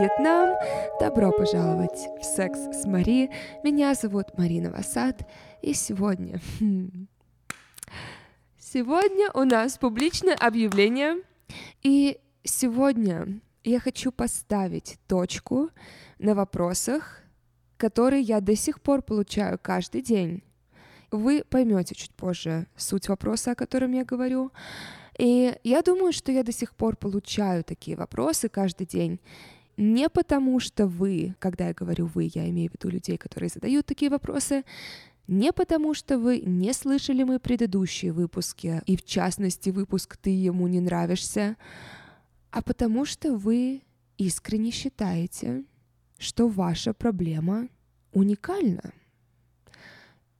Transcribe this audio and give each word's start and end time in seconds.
Вьетнам! 0.00 0.56
Добро 0.98 1.30
пожаловать 1.30 2.08
в 2.18 2.24
«Секс 2.24 2.58
с 2.58 2.86
Мари». 2.86 3.28
Меня 3.62 3.92
зовут 3.92 4.38
Марина 4.38 4.70
Васад, 4.70 5.28
и 5.60 5.74
сегодня... 5.74 6.40
хм, 6.58 7.06
Сегодня 8.58 9.30
у 9.34 9.44
нас 9.44 9.76
публичное 9.76 10.34
объявление, 10.34 11.16
и 11.82 12.18
сегодня 12.44 13.42
я 13.62 13.78
хочу 13.78 14.10
поставить 14.10 14.98
точку 15.06 15.68
на 16.18 16.34
вопросах, 16.34 17.20
которые 17.76 18.22
я 18.22 18.40
до 18.40 18.56
сих 18.56 18.80
пор 18.80 19.02
получаю 19.02 19.58
каждый 19.60 20.00
день. 20.00 20.42
Вы 21.10 21.44
поймете 21.44 21.94
чуть 21.94 22.14
позже 22.14 22.68
суть 22.74 23.10
вопроса, 23.10 23.50
о 23.50 23.54
котором 23.54 23.92
я 23.92 24.06
говорю. 24.06 24.50
И 25.18 25.54
я 25.62 25.82
думаю, 25.82 26.14
что 26.14 26.32
я 26.32 26.42
до 26.42 26.52
сих 26.52 26.74
пор 26.74 26.96
получаю 26.96 27.64
такие 27.64 27.98
вопросы 27.98 28.48
каждый 28.48 28.86
день. 28.86 29.20
Не 29.80 30.10
потому, 30.10 30.60
что 30.60 30.86
вы, 30.86 31.34
когда 31.38 31.68
я 31.68 31.72
говорю 31.72 32.04
вы, 32.04 32.30
я 32.34 32.46
имею 32.50 32.68
в 32.70 32.74
виду 32.74 32.90
людей, 32.90 33.16
которые 33.16 33.48
задают 33.48 33.86
такие 33.86 34.10
вопросы, 34.10 34.64
не 35.26 35.54
потому, 35.54 35.94
что 35.94 36.18
вы 36.18 36.40
не 36.40 36.74
слышали 36.74 37.22
мои 37.22 37.38
предыдущие 37.38 38.12
выпуски, 38.12 38.82
и 38.84 38.94
в 38.94 39.02
частности 39.06 39.70
выпуск 39.70 40.18
«Ты 40.18 40.28
ему 40.28 40.66
не 40.68 40.80
нравишься», 40.80 41.56
а 42.50 42.60
потому 42.60 43.06
что 43.06 43.34
вы 43.38 43.80
искренне 44.18 44.70
считаете, 44.70 45.64
что 46.18 46.46
ваша 46.46 46.92
проблема 46.92 47.68
уникальна. 48.12 48.92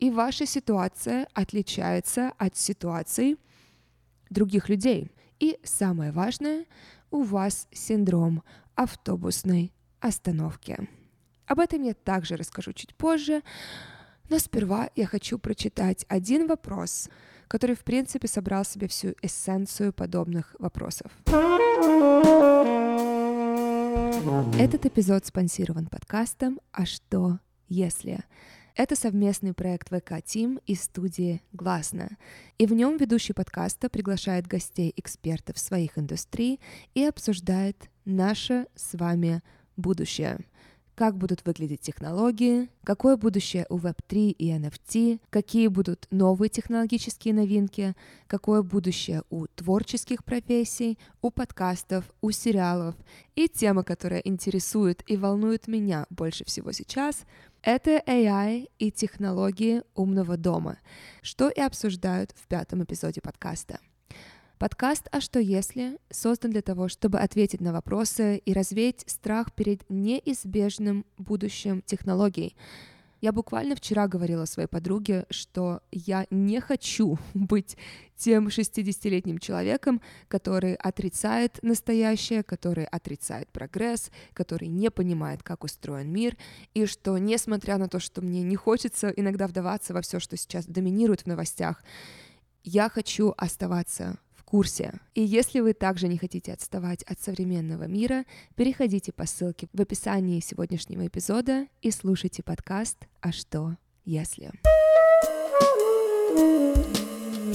И 0.01 0.11
ваша 0.11 0.45
ситуация 0.45 1.27
отличается 1.33 2.33
от 2.37 2.59
ситуаций 2.59 3.39
других 4.29 4.69
людей. 4.69 5.11
И 5.39 5.59
самое 5.65 6.13
важное, 6.13 6.67
у 7.11 7.23
вас 7.23 7.69
синдром 7.73 8.43
автобусной 8.81 9.75
остановки. 10.01 10.89
Об 11.47 11.61
этом 11.61 11.83
я 11.83 11.93
также 11.93 12.37
расскажу 12.37 12.73
чуть 12.73 12.95
позже, 12.95 13.43
но 14.31 14.39
сперва 14.39 14.89
я 14.97 15.07
хочу 15.07 15.39
прочитать 15.39 16.07
один 16.09 16.47
вопрос, 16.47 17.11
который, 17.47 17.77
в 17.77 17.85
принципе, 17.85 18.27
собрал 18.27 18.65
себе 18.65 18.89
всю 18.89 19.15
эссенцию 19.21 19.93
подобных 19.93 20.57
вопросов. 20.59 21.13
Этот 24.59 24.87
эпизод 24.87 25.27
спонсирован 25.27 25.87
подкастом 25.87 26.59
«А 26.73 26.87
что, 26.87 27.39
если?». 27.69 28.25
Это 28.83 28.97
совместный 28.97 29.53
проект 29.53 29.91
ВК 29.91 30.25
Тим 30.25 30.59
и 30.65 30.75
студии 30.75 31.43
Гласно. 31.53 32.17
И 32.57 32.65
в 32.65 32.73
нем 32.73 32.97
ведущий 32.97 33.35
подкаста 33.35 33.91
приглашает 33.91 34.47
гостей-экспертов 34.47 35.59
своих 35.59 35.99
индустрий 35.99 36.61
и 36.95 37.05
обсуждает 37.05 37.91
наше 38.07 38.69
с 38.75 38.97
вами 38.97 39.43
будущее 39.77 40.39
как 41.01 41.17
будут 41.17 41.47
выглядеть 41.47 41.81
технологии, 41.81 42.69
какое 42.85 43.17
будущее 43.17 43.65
у 43.71 43.79
Web3 43.79 44.33
и 44.33 44.51
NFT, 44.51 45.21
какие 45.31 45.69
будут 45.69 46.07
новые 46.11 46.51
технологические 46.51 47.33
новинки, 47.33 47.97
какое 48.27 48.61
будущее 48.61 49.23
у 49.31 49.47
творческих 49.47 50.23
профессий, 50.23 50.99
у 51.23 51.31
подкастов, 51.31 52.05
у 52.21 52.31
сериалов. 52.33 52.97
И 53.35 53.49
тема, 53.49 53.83
которая 53.83 54.21
интересует 54.21 55.03
и 55.07 55.17
волнует 55.17 55.69
меня 55.69 56.05
больше 56.11 56.45
всего 56.45 56.71
сейчас, 56.71 57.25
это 57.63 58.03
AI 58.07 58.69
и 58.79 58.91
технологии 58.93 59.81
умного 59.95 60.37
дома, 60.37 60.77
что 61.23 61.49
и 61.49 61.63
обсуждают 61.63 62.33
в 62.37 62.47
пятом 62.47 62.85
эпизоде 62.85 63.23
подкаста. 63.23 63.81
Подкаст 64.61 65.09
«А 65.11 65.23
что 65.23 65.41
если» 65.41 65.99
создан 66.11 66.51
для 66.51 66.61
того, 66.61 66.89
чтобы 66.89 67.19
ответить 67.19 67.63
на 67.63 67.73
вопросы 67.73 68.37
и 68.37 68.53
развеять 68.53 69.05
страх 69.07 69.55
перед 69.55 69.89
неизбежным 69.89 71.07
будущим 71.17 71.81
технологий. 71.81 72.55
Я 73.23 73.33
буквально 73.33 73.75
вчера 73.75 74.07
говорила 74.07 74.45
своей 74.45 74.69
подруге, 74.69 75.25
что 75.31 75.81
я 75.91 76.27
не 76.29 76.61
хочу 76.61 77.17
быть 77.33 77.79
тем 78.19 78.49
60-летним 78.49 79.39
человеком, 79.39 80.03
который 80.29 80.75
отрицает 80.75 81.59
настоящее, 81.63 82.43
который 82.43 82.85
отрицает 82.85 83.49
прогресс, 83.49 84.11
который 84.35 84.69
не 84.69 84.91
понимает, 84.91 85.43
как 85.43 85.65
устроен 85.65 86.13
мир, 86.13 86.37
и 86.75 86.85
что, 86.85 87.17
несмотря 87.17 87.79
на 87.79 87.89
то, 87.89 87.99
что 87.99 88.21
мне 88.21 88.43
не 88.43 88.57
хочется 88.57 89.09
иногда 89.09 89.47
вдаваться 89.47 89.95
во 89.95 90.03
все, 90.03 90.21
что 90.21 90.37
сейчас 90.37 90.67
доминирует 90.67 91.23
в 91.23 91.27
новостях, 91.27 91.83
я 92.63 92.91
хочу 92.91 93.33
оставаться 93.39 94.19
курсе. 94.51 94.95
И 95.15 95.23
если 95.23 95.61
вы 95.61 95.75
также 95.75 96.09
не 96.09 96.19
хотите 96.19 96.53
отставать 96.53 97.05
от 97.05 97.21
современного 97.21 97.85
мира, 97.85 98.25
переходите 98.57 99.13
по 99.13 99.25
ссылке 99.25 99.69
в 99.73 99.81
описании 99.81 100.41
сегодняшнего 100.41 101.07
эпизода 101.07 101.67
и 101.83 101.93
слушайте 101.93 102.43
подкаст 102.43 102.99
«А 103.21 103.31
что, 103.31 103.77
если?». 104.05 104.51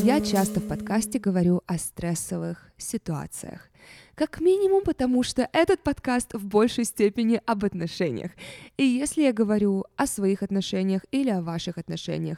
Я 0.04 0.22
часто 0.22 0.62
в 0.62 0.68
подкасте 0.68 1.20
говорю 1.20 1.64
о 1.66 1.78
стрессовых 1.78 2.72
ситуациях. 2.78 3.70
Как 4.14 4.40
минимум 4.40 4.84
потому, 4.84 5.24
что 5.24 5.50
этот 5.52 5.84
подкаст 5.84 6.34
в 6.34 6.46
большей 6.46 6.86
степени 6.86 7.42
об 7.46 7.66
отношениях. 7.66 8.32
И 8.78 8.84
если 8.84 9.24
я 9.24 9.34
говорю 9.34 9.84
о 9.98 10.08
своих 10.08 10.44
отношениях 10.44 11.02
или 11.12 11.30
о 11.30 11.42
ваших 11.42 11.78
отношениях, 11.78 12.38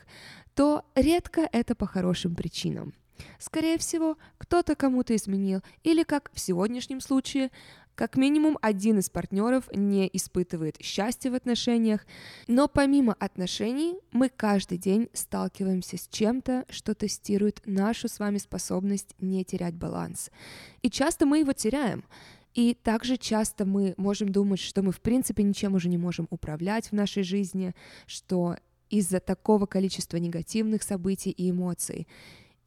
то 0.56 0.84
редко 0.96 1.48
это 1.52 1.76
по 1.76 1.86
хорошим 1.86 2.34
причинам. 2.34 2.94
Скорее 3.40 3.78
всего, 3.78 4.18
кто-то 4.38 4.76
кому-то 4.76 5.16
изменил, 5.16 5.62
или, 5.84 6.04
как 6.04 6.32
в 6.34 6.40
сегодняшнем 6.40 7.02
случае, 7.02 7.52
как 7.98 8.16
минимум 8.16 8.60
один 8.62 9.00
из 9.00 9.10
партнеров 9.10 9.68
не 9.74 10.08
испытывает 10.14 10.78
счастья 10.80 11.32
в 11.32 11.34
отношениях, 11.34 12.06
но 12.48 12.68
помимо 12.68 13.14
отношений 13.14 13.96
мы 14.12 14.30
каждый 14.30 14.78
день 14.78 15.10
сталкиваемся 15.14 15.98
с 15.98 16.08
чем-то, 16.08 16.66
что 16.70 16.94
тестирует 16.94 17.62
нашу 17.66 18.08
с 18.08 18.20
вами 18.20 18.38
способность 18.38 19.16
не 19.18 19.44
терять 19.44 19.74
баланс. 19.74 20.30
И 20.84 20.92
часто 20.92 21.26
мы 21.26 21.40
его 21.40 21.54
теряем. 21.54 22.06
И 22.54 22.76
также 22.76 23.18
часто 23.18 23.66
мы 23.66 23.96
можем 23.98 24.30
думать, 24.30 24.60
что 24.60 24.84
мы 24.84 24.92
в 24.92 25.02
принципе 25.02 25.42
ничем 25.42 25.74
уже 25.74 25.90
не 25.90 25.98
можем 25.98 26.28
управлять 26.30 26.90
в 26.90 26.94
нашей 26.94 27.24
жизни, 27.24 27.74
что 28.06 28.58
из-за 28.92 29.20
такого 29.20 29.66
количества 29.66 30.18
негативных 30.18 30.84
событий 30.84 31.32
и 31.32 31.50
эмоций 31.50 32.08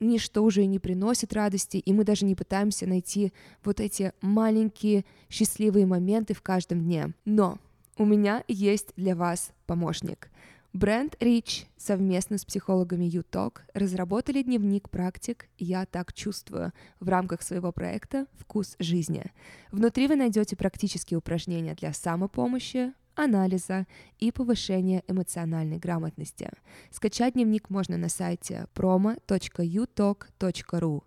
ничто 0.00 0.42
уже 0.42 0.64
не 0.66 0.78
приносит 0.78 1.32
радости, 1.32 1.76
и 1.76 1.92
мы 1.92 2.04
даже 2.04 2.24
не 2.24 2.34
пытаемся 2.34 2.86
найти 2.86 3.32
вот 3.62 3.80
эти 3.80 4.12
маленькие 4.20 5.04
счастливые 5.28 5.86
моменты 5.86 6.34
в 6.34 6.42
каждом 6.42 6.80
дне. 6.80 7.14
Но 7.24 7.58
у 7.96 8.04
меня 8.04 8.44
есть 8.48 8.92
для 8.96 9.14
вас 9.14 9.52
помощник. 9.66 10.30
Бренд 10.72 11.16
Rich 11.20 11.66
совместно 11.76 12.38
с 12.38 12.44
психологами 12.44 13.04
UTalk 13.06 13.58
разработали 13.74 14.42
дневник 14.42 14.88
практик 14.88 15.48
«Я 15.58 15.84
так 15.84 16.12
чувствую» 16.12 16.72
в 17.00 17.08
рамках 17.08 17.42
своего 17.42 17.72
проекта 17.72 18.26
«Вкус 18.38 18.76
жизни». 18.78 19.24
Внутри 19.72 20.06
вы 20.06 20.14
найдете 20.14 20.54
практические 20.54 21.18
упражнения 21.18 21.74
для 21.74 21.92
самопомощи, 21.92 22.92
анализа 23.24 23.86
и 24.18 24.32
повышения 24.32 25.04
эмоциональной 25.06 25.78
грамотности. 25.78 26.50
Скачать 26.90 27.34
дневник 27.34 27.70
можно 27.70 27.96
на 27.96 28.08
сайте 28.08 28.66
promo.utalk.ru 28.74 31.02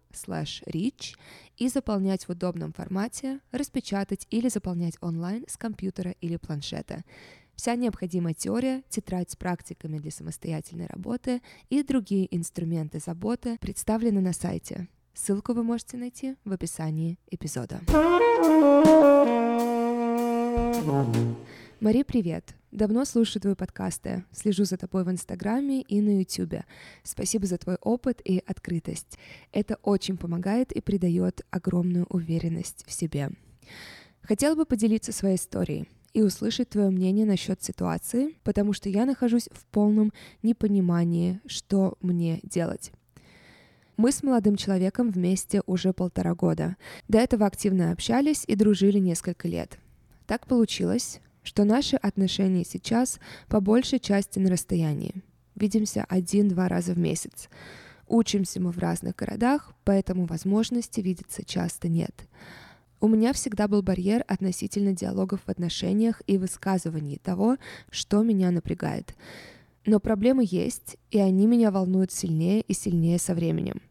reach 0.67 1.15
и 1.57 1.67
заполнять 1.67 2.25
в 2.25 2.29
удобном 2.29 2.71
формате, 2.73 3.39
распечатать 3.51 4.27
или 4.29 4.49
заполнять 4.49 4.97
онлайн 5.01 5.45
с 5.47 5.57
компьютера 5.57 6.11
или 6.21 6.37
планшета. 6.37 7.03
Вся 7.55 7.75
необходимая 7.75 8.33
теория, 8.33 8.83
тетрадь 8.89 9.31
с 9.31 9.35
практиками 9.35 9.99
для 9.99 10.11
самостоятельной 10.11 10.87
работы 10.87 11.41
и 11.69 11.83
другие 11.83 12.35
инструменты 12.35 12.99
заботы 12.99 13.57
представлены 13.59 14.21
на 14.21 14.33
сайте. 14.33 14.87
Ссылку 15.13 15.53
вы 15.53 15.63
можете 15.63 15.97
найти 15.97 16.35
в 16.43 16.51
описании 16.51 17.19
эпизода. 17.29 17.81
Мари, 21.83 22.03
привет! 22.03 22.55
Давно 22.71 23.03
слушаю 23.03 23.41
твои 23.41 23.55
подкасты, 23.55 24.23
слежу 24.31 24.63
за 24.63 24.77
тобой 24.77 25.03
в 25.03 25.11
Инстаграме 25.11 25.81
и 25.81 25.99
на 25.99 26.19
Ютубе. 26.19 26.63
Спасибо 27.03 27.45
за 27.45 27.57
твой 27.57 27.75
опыт 27.81 28.21
и 28.23 28.41
открытость. 28.47 29.19
Это 29.51 29.77
очень 29.83 30.15
помогает 30.15 30.71
и 30.71 30.79
придает 30.79 31.45
огромную 31.51 32.05
уверенность 32.07 32.85
в 32.87 32.93
себе. 32.93 33.31
Хотела 34.21 34.55
бы 34.55 34.65
поделиться 34.65 35.11
своей 35.11 35.35
историей 35.35 35.89
и 36.13 36.21
услышать 36.21 36.69
твое 36.69 36.89
мнение 36.89 37.25
насчет 37.25 37.61
ситуации, 37.61 38.37
потому 38.45 38.71
что 38.71 38.87
я 38.87 39.05
нахожусь 39.05 39.49
в 39.51 39.65
полном 39.65 40.13
непонимании, 40.41 41.41
что 41.47 41.97
мне 41.99 42.39
делать. 42.43 42.93
Мы 43.97 44.13
с 44.13 44.23
молодым 44.23 44.55
человеком 44.55 45.11
вместе 45.11 45.61
уже 45.65 45.91
полтора 45.91 46.33
года. 46.33 46.77
До 47.09 47.17
этого 47.17 47.45
активно 47.45 47.91
общались 47.91 48.45
и 48.47 48.55
дружили 48.55 48.99
несколько 48.99 49.49
лет. 49.49 49.77
Так 50.27 50.47
получилось, 50.47 51.19
что 51.43 51.63
наши 51.63 51.95
отношения 51.95 52.65
сейчас 52.65 53.19
по 53.47 53.59
большей 53.59 53.99
части 53.99 54.39
на 54.39 54.49
расстоянии. 54.49 55.23
Видимся 55.55 56.05
один-два 56.09 56.67
раза 56.67 56.93
в 56.93 56.97
месяц. 56.97 57.49
Учимся 58.07 58.59
мы 58.59 58.71
в 58.71 58.79
разных 58.79 59.15
городах, 59.15 59.73
поэтому 59.83 60.25
возможности 60.25 60.99
видеться 61.01 61.43
часто 61.45 61.89
нет. 61.89 62.27
У 62.99 63.07
меня 63.07 63.33
всегда 63.33 63.67
был 63.67 63.81
барьер 63.81 64.23
относительно 64.27 64.93
диалогов 64.93 65.41
в 65.45 65.49
отношениях 65.49 66.21
и 66.25 66.37
высказываний 66.37 67.19
того, 67.21 67.57
что 67.89 68.23
меня 68.23 68.49
напрягает. 68.49 69.15
Но 69.85 69.99
проблемы 69.99 70.45
есть, 70.49 70.95
и 71.11 71.19
они 71.19 71.45
меня 71.45 71.69
волнуют 71.69 72.11
сильнее 72.11 72.61
и 72.61 72.73
сильнее 72.73 73.19
со 73.19 73.35
временем. 73.35 73.81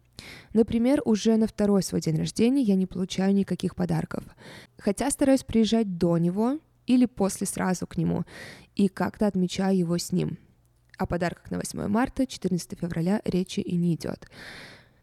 Например, 0.54 1.02
уже 1.04 1.37
на 1.37 1.46
второй 1.46 1.82
свой 1.82 2.00
день 2.00 2.16
рождения 2.16 2.62
я 2.62 2.75
не 2.75 2.87
получаю 2.87 3.34
никаких 3.34 3.75
подарков. 3.75 4.25
Хотя 4.78 5.10
стараюсь 5.10 5.44
приезжать 5.44 5.99
до 5.99 6.16
него 6.19 6.58
или 6.87 7.06
после 7.06 7.46
сразу 7.46 7.87
к 7.87 7.96
нему 7.96 8.25
и 8.75 8.88
как-то 8.88 9.26
отмечаю 9.26 9.76
его 9.76 9.99
с 9.99 10.12
ним. 10.12 10.38
О 10.99 11.06
подарках 11.06 11.50
на 11.50 11.58
8 11.58 11.87
марта, 11.88 12.26
14 12.26 12.79
февраля 12.79 13.20
речи 13.25 13.61
и 13.61 13.76
не 13.76 13.94
идет. 13.94 14.29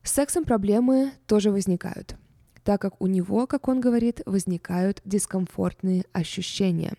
С 0.03 0.11
сексом 0.11 0.43
проблемы 0.43 1.11
тоже 1.27 1.51
возникают– 1.51 2.15
так 2.69 2.81
как 2.81 3.01
у 3.01 3.07
него, 3.07 3.47
как 3.47 3.67
он 3.67 3.81
говорит, 3.81 4.21
возникают 4.27 5.01
дискомфортные 5.03 6.05
ощущения. 6.13 6.93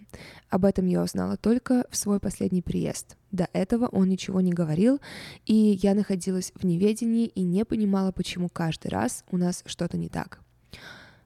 Об 0.49 0.65
этом 0.65 0.87
я 0.87 1.01
узнала 1.01 1.37
только 1.37 1.87
в 1.91 1.97
свой 1.97 2.19
последний 2.19 2.61
приезд. 2.61 3.17
До 3.31 3.49
этого 3.53 3.87
он 3.87 4.09
ничего 4.09 4.41
не 4.41 4.53
говорил, 4.53 5.01
и 5.47 5.55
я 5.55 5.95
находилась 5.95 6.53
в 6.57 6.65
неведении 6.65 7.27
и 7.27 7.43
не 7.43 7.65
понимала, 7.65 8.11
почему 8.11 8.49
каждый 8.49 8.89
раз 8.89 9.25
у 9.31 9.37
нас 9.37 9.63
что-то 9.65 9.97
не 9.97 10.09
так. 10.09 10.41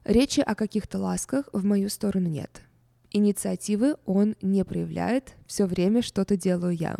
Речи 0.03 0.41
о 0.41 0.53
каких-то 0.53 0.99
ласках 0.99 1.49
в 1.51 1.65
мою 1.65 1.89
сторону 1.89 2.29
нет. 2.29 2.61
Инициативы 3.15 3.95
он 4.05 4.35
не 4.41 4.65
проявляет, 4.65 5.35
все 5.47 5.67
время 5.67 6.01
что-то 6.01 6.35
делаю 6.35 6.75
я. 6.75 6.97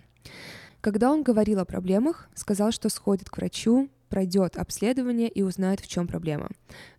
Когда 0.79 1.11
он 1.11 1.23
говорил 1.23 1.59
о 1.59 1.65
проблемах, 1.65 2.29
сказал, 2.35 2.71
что 2.71 2.87
сходит 2.87 3.29
к 3.29 3.35
врачу, 3.35 3.89
пройдет 4.07 4.55
обследование 4.55 5.27
и 5.27 5.41
узнает, 5.41 5.81
в 5.81 5.89
чем 5.89 6.07
проблема. 6.07 6.51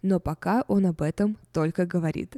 Но 0.02 0.20
пока 0.20 0.66
он 0.68 0.84
об 0.84 1.00
этом 1.00 1.38
только 1.54 1.86
говорит. 1.86 2.36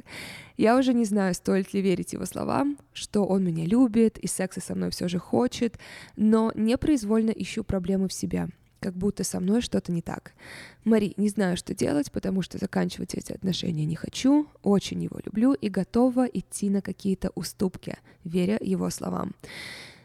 Я 0.55 0.77
уже 0.77 0.93
не 0.93 1.03
знаю, 1.03 1.33
стоит 1.33 1.73
ли 1.73 1.81
верить 1.81 2.13
его 2.13 2.23
словам, 2.23 2.77
что 2.93 3.25
он 3.25 3.43
меня 3.43 3.65
любит 3.65 4.17
и 4.17 4.27
секса 4.27 4.61
со 4.61 4.73
мной 4.73 4.91
все 4.91 5.09
же 5.09 5.19
хочет, 5.19 5.77
но 6.15 6.53
непроизвольно 6.55 7.31
ищу 7.31 7.65
проблемы 7.65 8.07
в 8.07 8.13
себя 8.13 8.47
как 8.79 8.95
будто 8.95 9.23
со 9.23 9.39
мной 9.39 9.61
что-то 9.61 9.91
не 9.91 10.01
так. 10.01 10.33
Мари, 10.83 11.13
не 11.17 11.29
знаю, 11.29 11.57
что 11.57 11.73
делать, 11.73 12.11
потому 12.11 12.41
что 12.41 12.57
заканчивать 12.57 13.15
эти 13.15 13.31
отношения 13.31 13.85
не 13.85 13.95
хочу, 13.95 14.47
очень 14.63 15.03
его 15.03 15.19
люблю 15.25 15.53
и 15.53 15.69
готова 15.69 16.25
идти 16.25 16.69
на 16.69 16.81
какие-то 16.81 17.31
уступки, 17.35 17.97
веря 18.23 18.57
его 18.61 18.89
словам. 18.89 19.35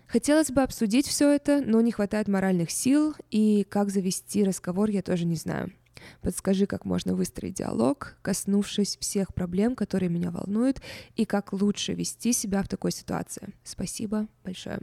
Хотелось 0.07 0.51
бы 0.51 0.63
обсудить 0.63 1.07
все 1.07 1.31
это, 1.31 1.63
но 1.65 1.81
не 1.81 1.91
хватает 1.91 2.29
моральных 2.29 2.71
сил, 2.71 3.15
и 3.31 3.65
как 3.69 3.91
завести 3.91 4.45
разговор 4.45 4.91
я 4.91 5.03
тоже 5.03 5.25
не 5.25 5.37
знаю. 5.37 5.73
Подскажи, 6.21 6.67
как 6.67 6.85
можно 6.85 7.15
выстроить 7.15 7.55
диалог, 7.55 8.17
коснувшись 8.23 8.97
всех 9.01 9.35
проблем, 9.35 9.75
которые 9.75 10.11
меня 10.11 10.31
волнуют, 10.31 10.81
и 11.17 11.25
как 11.25 11.53
лучше 11.53 11.95
вести 11.95 12.33
себя 12.33 12.63
в 12.63 12.69
такой 12.69 12.93
ситуации. 12.93 13.55
Спасибо 13.65 14.27
большое. 14.45 14.81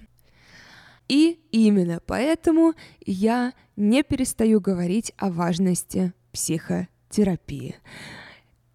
И 1.12 1.42
именно 1.52 2.00
поэтому 2.06 2.74
я 3.06 3.52
не 3.76 4.02
перестаю 4.02 4.62
говорить 4.62 5.12
о 5.18 5.30
важности 5.30 6.14
психотерапии. 6.32 7.76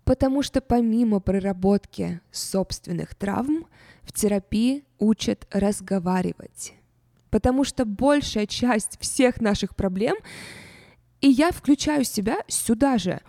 Потому 0.04 0.42
что 0.42 0.60
помимо 0.60 1.20
проработки 1.20 2.20
собственных 2.30 3.14
травм, 3.14 3.66
в 4.02 4.12
терапии 4.12 4.84
учат 4.98 5.48
разговаривать. 5.50 6.74
Потому 7.30 7.64
что 7.64 7.86
большая 7.86 8.46
часть 8.46 9.00
всех 9.00 9.40
наших 9.40 9.74
проблем, 9.74 10.16
и 11.22 11.28
я 11.30 11.52
включаю 11.52 12.04
себя 12.04 12.40
сюда 12.48 12.98
же, 12.98 13.22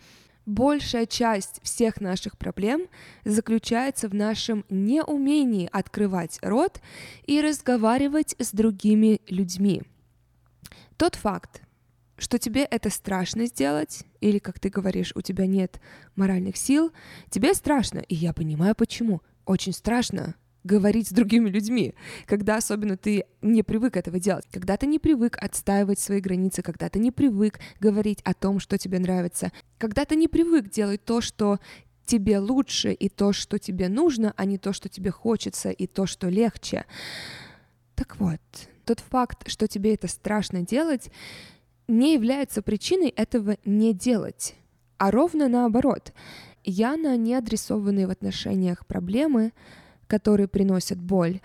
большая 0.47 1.05
часть 1.05 1.59
всех 1.61 2.01
наших 2.01 2.37
проблем 2.37 2.87
заключается 3.25 4.09
в 4.09 4.15
нашем 4.15 4.65
неумении 4.69 5.69
открывать 5.71 6.39
рот 6.41 6.81
и 7.25 7.39
разговаривать 7.41 8.35
с 8.39 8.51
другими 8.51 9.21
людьми. 9.27 9.83
Тот 10.95 11.15
факт, 11.15 11.61
что 12.17 12.39
тебе 12.39 12.63
это 12.63 12.89
страшно 12.89 13.45
сделать, 13.45 14.03
или, 14.21 14.39
как 14.39 14.59
ты 14.59 14.69
говоришь, 14.69 15.11
у 15.15 15.21
тебя 15.21 15.45
нет 15.45 15.79
моральных 16.15 16.57
сил, 16.57 16.91
тебе 17.29 17.53
страшно, 17.53 17.99
и 17.99 18.15
я 18.15 18.33
понимаю 18.33 18.73
почему. 18.73 19.21
Очень 19.45 19.73
страшно, 19.73 20.33
говорить 20.67 21.07
с 21.07 21.11
другими 21.11 21.49
людьми, 21.49 21.95
когда 22.27 22.57
особенно 22.57 22.97
ты 22.97 23.25
не 23.41 23.63
привык 23.63 23.97
этого 23.97 24.19
делать, 24.19 24.45
когда 24.51 24.77
ты 24.77 24.85
не 24.85 24.99
привык 24.99 25.37
отстаивать 25.41 25.99
свои 25.99 26.19
границы, 26.19 26.61
когда 26.61 26.89
ты 26.89 26.99
не 26.99 27.11
привык 27.11 27.59
говорить 27.79 28.19
о 28.23 28.35
том, 28.35 28.59
что 28.59 28.77
тебе 28.77 28.99
нравится, 28.99 29.51
когда 29.79 30.05
ты 30.05 30.15
не 30.15 30.27
привык 30.27 30.69
делать 30.69 31.03
то, 31.03 31.21
что 31.21 31.59
тебе 32.05 32.39
лучше 32.39 32.93
и 32.93 33.09
то, 33.09 33.33
что 33.33 33.57
тебе 33.57 33.89
нужно, 33.89 34.33
а 34.37 34.45
не 34.45 34.57
то, 34.57 34.73
что 34.73 34.89
тебе 34.89 35.11
хочется 35.11 35.71
и 35.71 35.87
то, 35.87 36.05
что 36.05 36.29
легче. 36.29 36.85
Так 37.95 38.19
вот, 38.19 38.39
тот 38.85 38.99
факт, 38.99 39.49
что 39.49 39.67
тебе 39.67 39.93
это 39.93 40.07
страшно 40.07 40.61
делать, 40.61 41.11
не 41.87 42.13
является 42.13 42.61
причиной 42.61 43.09
этого 43.09 43.57
не 43.65 43.93
делать, 43.93 44.55
а 44.97 45.11
ровно 45.11 45.47
наоборот. 45.47 46.13
Я 46.63 46.97
на 46.97 47.15
неадресованные 47.15 48.07
в 48.07 48.11
отношениях 48.11 48.85
проблемы 48.85 49.53
которые 50.07 50.47
приносят 50.47 50.99
боль, 50.99 51.41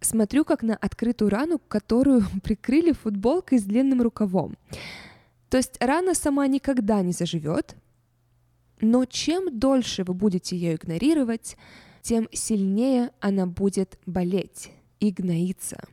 смотрю 0.00 0.44
как 0.44 0.62
на 0.62 0.76
открытую 0.76 1.30
рану, 1.30 1.58
которую 1.58 2.22
прикрыли 2.42 2.92
футболкой 2.92 3.58
с 3.58 3.64
длинным 3.64 4.02
рукавом. 4.02 4.56
То 5.50 5.56
есть 5.56 5.76
рана 5.80 6.14
сама 6.14 6.46
никогда 6.46 7.02
не 7.02 7.12
заживет, 7.12 7.76
но 8.80 9.04
чем 9.04 9.58
дольше 9.58 10.04
вы 10.04 10.14
будете 10.14 10.56
ее 10.56 10.74
игнорировать, 10.74 11.56
тем 12.02 12.28
сильнее 12.32 13.12
она 13.20 13.46
будет 13.46 13.98
болеть 14.04 14.70
и 15.00 15.10
гноиться. 15.10 15.84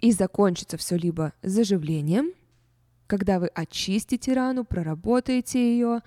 И 0.00 0.12
закончится 0.12 0.76
все 0.76 0.96
либо 0.96 1.32
заживлением, 1.42 2.32
когда 3.06 3.38
вы 3.38 3.48
очистите 3.48 4.32
рану, 4.32 4.64
проработаете 4.64 5.58
ее, 5.58 6.02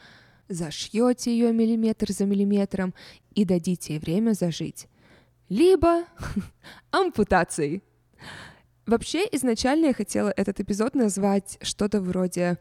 зашьете 0.49 1.31
ее 1.31 1.51
миллиметр 1.53 2.11
за 2.11 2.25
миллиметром 2.25 2.93
и 3.35 3.45
дадите 3.45 3.93
ей 3.93 3.99
время 3.99 4.33
зажить. 4.33 4.87
Либо 5.49 6.03
ампутацией. 6.91 7.83
Вообще, 8.85 9.27
изначально 9.33 9.87
я 9.87 9.93
хотела 9.93 10.33
этот 10.35 10.61
эпизод 10.61 10.95
назвать 10.95 11.57
что-то 11.61 11.99
вроде 11.99 12.57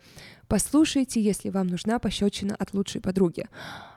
«Послушайте, 0.49 1.21
если 1.21 1.51
вам 1.51 1.69
нужна 1.69 2.01
пощечина 2.01 2.57
от 2.57 2.75
лучшей 2.75 3.01
подруги». 3.01 3.47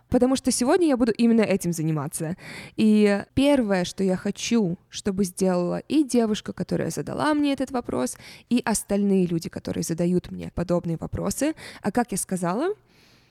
Потому 0.09 0.35
что 0.35 0.51
сегодня 0.51 0.87
я 0.87 0.97
буду 0.97 1.11
именно 1.11 1.41
этим 1.41 1.71
заниматься. 1.71 2.35
И 2.75 3.23
первое, 3.35 3.85
что 3.85 4.03
я 4.03 4.15
хочу, 4.15 4.77
чтобы 4.89 5.23
сделала 5.23 5.79
и 5.87 6.03
девушка, 6.03 6.51
которая 6.51 6.89
задала 6.89 7.33
мне 7.33 7.53
этот 7.53 7.71
вопрос, 7.71 8.17
и 8.49 8.61
остальные 8.65 9.27
люди, 9.27 9.49
которые 9.49 9.83
задают 9.83 10.31
мне 10.31 10.51
подобные 10.55 10.97
вопросы, 10.97 11.53
а 11.81 11.91
как 11.91 12.11
я 12.11 12.17
сказала, 12.17 12.73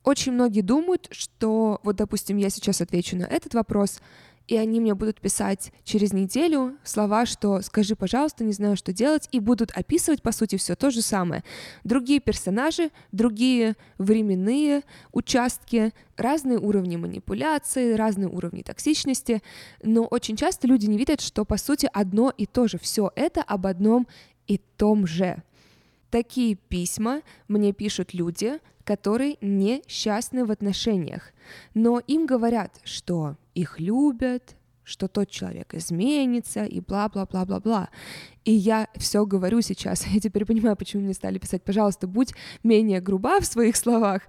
очень 0.08 0.32
многие 0.32 0.62
думают, 0.62 1.06
что 1.10 1.80
вот, 1.82 1.96
допустим, 1.96 2.38
я 2.38 2.48
сейчас 2.48 2.80
отвечу 2.80 3.14
на 3.14 3.24
этот 3.24 3.52
вопрос, 3.52 4.00
и 4.46 4.56
они 4.56 4.80
мне 4.80 4.94
будут 4.94 5.20
писать 5.20 5.70
через 5.84 6.14
неделю 6.14 6.78
слова, 6.82 7.26
что 7.26 7.60
«скажи, 7.60 7.94
пожалуйста, 7.94 8.42
не 8.42 8.54
знаю, 8.54 8.78
что 8.78 8.94
делать», 8.94 9.28
и 9.32 9.38
будут 9.38 9.70
описывать, 9.72 10.22
по 10.22 10.32
сути, 10.32 10.56
все 10.56 10.74
то 10.76 10.90
же 10.90 11.02
самое. 11.02 11.44
Другие 11.84 12.20
персонажи, 12.20 12.90
другие 13.12 13.76
временные 13.98 14.82
участки, 15.12 15.92
разные 16.16 16.58
уровни 16.58 16.96
манипуляции, 16.96 17.92
разные 17.92 18.28
уровни 18.28 18.62
токсичности, 18.62 19.42
но 19.82 20.04
очень 20.04 20.36
часто 20.36 20.66
люди 20.66 20.86
не 20.86 20.96
видят, 20.96 21.20
что, 21.20 21.44
по 21.44 21.58
сути, 21.58 21.86
одно 21.92 22.32
и 22.34 22.46
то 22.46 22.66
же. 22.66 22.78
Все 22.78 23.12
это 23.14 23.42
об 23.42 23.66
одном 23.66 24.08
и 24.46 24.58
том 24.78 25.06
же. 25.06 25.42
Такие 26.10 26.54
письма 26.54 27.22
мне 27.48 27.72
пишут 27.72 28.14
люди, 28.14 28.60
которые 28.84 29.36
несчастны 29.42 30.44
в 30.44 30.50
отношениях, 30.50 31.32
но 31.74 32.00
им 32.06 32.24
говорят, 32.24 32.80
что 32.84 33.36
их 33.54 33.78
любят, 33.78 34.56
что 34.88 35.06
тот 35.06 35.28
человек 35.28 35.74
изменится 35.74 36.64
и 36.64 36.80
бла-бла-бла-бла-бла. 36.80 37.90
И 38.46 38.52
я 38.52 38.88
все 38.96 39.26
говорю 39.26 39.60
сейчас, 39.60 40.06
я 40.14 40.18
теперь 40.18 40.46
понимаю, 40.46 40.76
почему 40.76 41.02
мне 41.02 41.12
стали 41.12 41.38
писать, 41.38 41.62
пожалуйста, 41.62 42.06
будь 42.06 42.32
менее 42.62 43.00
груба 43.00 43.40
в 43.40 43.44
своих 43.44 43.76
словах. 43.76 44.22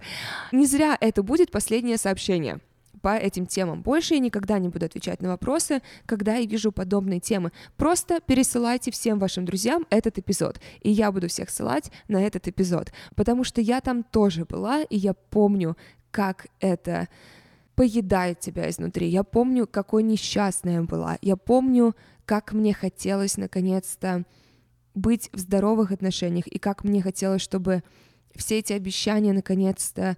Не 0.52 0.66
зря 0.66 0.98
это 1.00 1.22
будет 1.22 1.50
последнее 1.50 1.96
сообщение 1.96 2.60
по 3.00 3.16
этим 3.16 3.46
темам. 3.46 3.82
Больше 3.82 4.14
я 4.14 4.20
никогда 4.20 4.58
не 4.58 4.68
буду 4.68 4.86
отвечать 4.86 5.22
на 5.22 5.28
вопросы, 5.28 5.82
когда 6.06 6.36
я 6.36 6.46
вижу 6.46 6.72
подобные 6.72 7.20
темы. 7.20 7.52
Просто 7.76 8.20
пересылайте 8.20 8.90
всем 8.90 9.18
вашим 9.18 9.44
друзьям 9.44 9.86
этот 9.90 10.18
эпизод, 10.18 10.60
и 10.80 10.90
я 10.90 11.12
буду 11.12 11.28
всех 11.28 11.50
ссылать 11.50 11.90
на 12.08 12.22
этот 12.22 12.48
эпизод, 12.48 12.92
потому 13.14 13.44
что 13.44 13.60
я 13.60 13.80
там 13.80 14.02
тоже 14.02 14.44
была, 14.44 14.82
и 14.82 14.96
я 14.96 15.14
помню, 15.14 15.76
как 16.10 16.46
это 16.60 17.08
поедает 17.74 18.40
тебя 18.40 18.68
изнутри. 18.68 19.08
Я 19.08 19.24
помню, 19.24 19.66
какой 19.66 20.02
несчастной 20.02 20.74
я 20.74 20.82
была. 20.82 21.16
Я 21.22 21.36
помню, 21.36 21.96
как 22.26 22.52
мне 22.52 22.74
хотелось 22.74 23.36
наконец-то 23.38 24.24
быть 24.94 25.30
в 25.32 25.38
здоровых 25.38 25.92
отношениях, 25.92 26.46
и 26.46 26.58
как 26.58 26.84
мне 26.84 27.00
хотелось, 27.00 27.42
чтобы 27.42 27.82
все 28.34 28.58
эти 28.58 28.72
обещания 28.72 29.32
наконец-то 29.32 30.16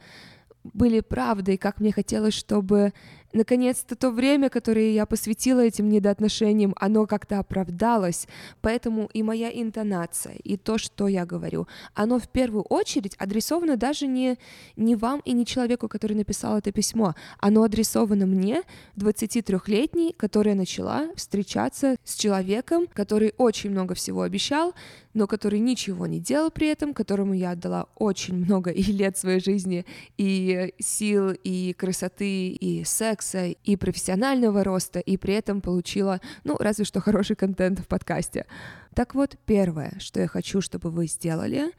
были 0.65 1.01
правдой, 1.01 1.57
как 1.57 1.81
мне 1.81 1.93
хотелось, 1.93 2.35
чтобы 2.35 2.93
наконец-то 3.33 3.97
то 3.97 4.11
время, 4.11 4.49
которое 4.49 4.93
я 4.93 5.07
посвятила 5.07 5.61
этим 5.61 5.89
недоотношениям, 5.89 6.75
оно 6.79 7.07
как-то 7.07 7.39
оправдалось. 7.39 8.27
Поэтому 8.61 9.09
и 9.13 9.23
моя 9.23 9.51
интонация, 9.51 10.35
и 10.43 10.57
то, 10.57 10.79
что 10.79 11.09
я 11.09 11.27
говорю, 11.27 11.67
оно 11.95 12.19
в 12.19 12.29
первую 12.29 12.65
очередь 12.65 13.15
адресовано 13.19 13.77
даже 13.77 14.07
не, 14.07 14.39
не 14.77 14.97
вам 14.97 15.21
и 15.25 15.33
не 15.33 15.47
человеку, 15.47 15.89
который 15.89 16.17
написал 16.17 16.59
это 16.59 16.73
письмо. 16.73 17.15
Оно 17.39 17.63
адресовано 17.65 18.27
мне, 18.27 18.63
23-летней, 18.97 20.15
которая 20.17 20.55
начала 20.55 21.09
встречаться 21.17 21.97
с 22.05 22.15
человеком, 22.17 22.87
который 22.93 23.35
очень 23.39 23.71
много 23.71 23.95
всего 23.95 24.23
обещал, 24.23 24.75
но 25.15 25.27
который 25.27 25.59
ничего 25.59 26.07
не 26.07 26.21
делал 26.21 26.51
при 26.51 26.69
этом, 26.69 26.95
которому 26.95 27.35
я 27.35 27.51
отдала 27.51 27.87
очень 27.97 28.35
много 28.35 28.71
и 28.71 28.83
лет 28.83 29.17
своей 29.17 29.41
жизни, 29.41 29.85
и 30.17 30.73
сил, 30.79 31.33
и 31.33 31.75
красоты, 31.75 32.49
и 32.49 32.85
секса, 33.23 33.47
и 33.47 33.77
профессионального 33.77 34.65
роста, 34.65 34.99
и 34.99 35.17
при 35.17 35.35
этом 35.35 35.61
получила, 35.61 36.21
ну, 36.45 36.57
разве 36.59 36.85
что 36.85 37.01
хороший 37.01 37.37
контент 37.37 37.81
в 37.81 37.87
подкасте. 37.87 38.47
Так 38.95 39.15
вот, 39.15 39.37
первое, 39.47 39.95
что 39.99 40.21
я 40.21 40.27
хочу, 40.27 40.61
чтобы 40.61 40.91
вы 40.91 41.07
сделали, 41.07 41.73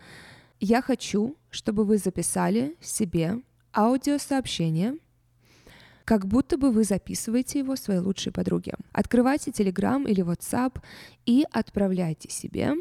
я 0.60 0.82
хочу, 0.82 1.36
чтобы 1.50 1.84
вы 1.86 1.98
записали 1.98 2.76
себе 2.82 3.42
аудиосообщение, 3.76 4.98
как 6.06 6.26
будто 6.26 6.58
бы 6.58 6.72
вы 6.72 6.84
записываете 6.84 7.60
его 7.60 7.76
своей 7.76 8.00
лучшей 8.00 8.32
подруге. 8.32 8.74
Открывайте 8.92 9.52
Telegram 9.52 10.04
или 10.10 10.24
WhatsApp 10.24 10.82
и 11.26 11.46
отправляйте 11.52 12.30
себе 12.30 12.74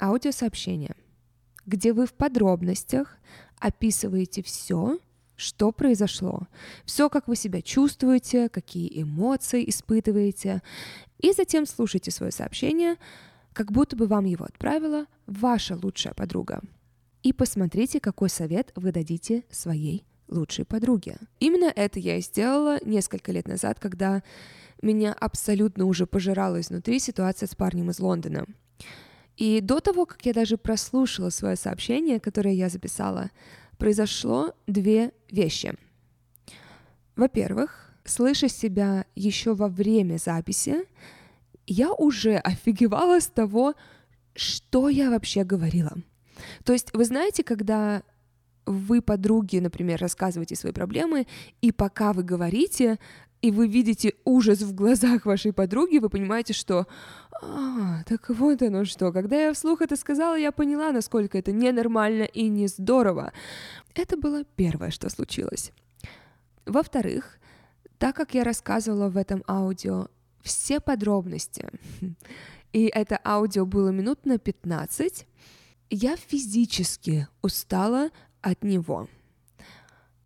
аудиосообщение, 0.00 0.94
где 1.66 1.92
вы 1.92 2.06
в 2.06 2.12
подробностях 2.12 3.18
описываете 3.58 4.42
все, 4.42 4.98
что 5.36 5.72
произошло, 5.72 6.46
все, 6.84 7.08
как 7.08 7.28
вы 7.28 7.36
себя 7.36 7.62
чувствуете, 7.62 8.48
какие 8.48 9.02
эмоции 9.02 9.68
испытываете, 9.68 10.62
и 11.18 11.32
затем 11.32 11.66
слушайте 11.66 12.10
свое 12.10 12.32
сообщение, 12.32 12.96
как 13.52 13.72
будто 13.72 13.96
бы 13.96 14.06
вам 14.06 14.24
его 14.24 14.44
отправила 14.44 15.06
ваша 15.26 15.76
лучшая 15.76 16.14
подруга. 16.14 16.60
И 17.22 17.32
посмотрите, 17.32 18.00
какой 18.00 18.28
совет 18.28 18.72
вы 18.74 18.92
дадите 18.92 19.44
своей 19.50 20.04
лучшей 20.28 20.64
подруге. 20.64 21.18
Именно 21.38 21.72
это 21.74 22.00
я 22.00 22.16
и 22.16 22.20
сделала 22.20 22.78
несколько 22.84 23.32
лет 23.32 23.46
назад, 23.46 23.78
когда 23.78 24.22
меня 24.80 25.12
абсолютно 25.12 25.84
уже 25.84 26.06
пожирала 26.06 26.60
изнутри 26.60 26.98
ситуация 26.98 27.46
с 27.46 27.54
парнем 27.54 27.90
из 27.90 28.00
Лондона. 28.00 28.46
И 29.36 29.60
до 29.60 29.80
того, 29.80 30.06
как 30.06 30.24
я 30.26 30.32
даже 30.32 30.56
прослушала 30.56 31.30
свое 31.30 31.56
сообщение, 31.56 32.20
которое 32.20 32.54
я 32.54 32.68
записала, 32.68 33.30
произошло 33.82 34.54
две 34.68 35.10
вещи. 35.28 35.74
Во-первых, 37.16 37.92
слыша 38.04 38.48
себя 38.48 39.06
еще 39.16 39.54
во 39.54 39.66
время 39.66 40.18
записи, 40.18 40.84
я 41.66 41.92
уже 41.92 42.36
офигевала 42.36 43.18
с 43.18 43.26
того, 43.26 43.74
что 44.36 44.88
я 44.88 45.10
вообще 45.10 45.42
говорила. 45.42 45.96
То 46.62 46.72
есть, 46.72 46.94
вы 46.94 47.04
знаете, 47.04 47.42
когда 47.42 48.04
вы 48.66 49.02
подруге, 49.02 49.60
например, 49.60 50.00
рассказываете 50.00 50.54
свои 50.54 50.70
проблемы, 50.72 51.26
и 51.60 51.72
пока 51.72 52.12
вы 52.12 52.22
говорите, 52.22 53.00
и 53.42 53.50
вы 53.50 53.66
видите 53.66 54.14
ужас 54.24 54.62
в 54.62 54.72
глазах 54.72 55.26
вашей 55.26 55.52
подруги, 55.52 55.98
вы 55.98 56.08
понимаете, 56.08 56.52
что 56.52 56.86
«А, 57.42 58.04
так 58.04 58.28
вот 58.30 58.62
оно 58.62 58.84
что». 58.84 59.12
Когда 59.12 59.36
я 59.36 59.52
вслух 59.52 59.82
это 59.82 59.96
сказала, 59.96 60.38
я 60.38 60.52
поняла, 60.52 60.92
насколько 60.92 61.36
это 61.36 61.50
ненормально 61.50 62.22
и 62.22 62.48
не 62.48 62.68
здорово. 62.68 63.32
Это 63.94 64.16
было 64.16 64.44
первое, 64.44 64.90
что 64.90 65.10
случилось. 65.10 65.72
Во-вторых, 66.66 67.38
так 67.98 68.14
как 68.14 68.34
я 68.34 68.44
рассказывала 68.44 69.08
в 69.08 69.16
этом 69.16 69.42
аудио 69.48 70.06
все 70.42 70.78
подробности, 70.78 71.68
и 72.72 72.86
это 72.86 73.20
аудио 73.24 73.66
было 73.66 73.88
минут 73.88 74.24
на 74.24 74.38
15, 74.38 75.26
я 75.90 76.16
физически 76.16 77.26
устала 77.42 78.10
от 78.40 78.62
него. 78.62 79.08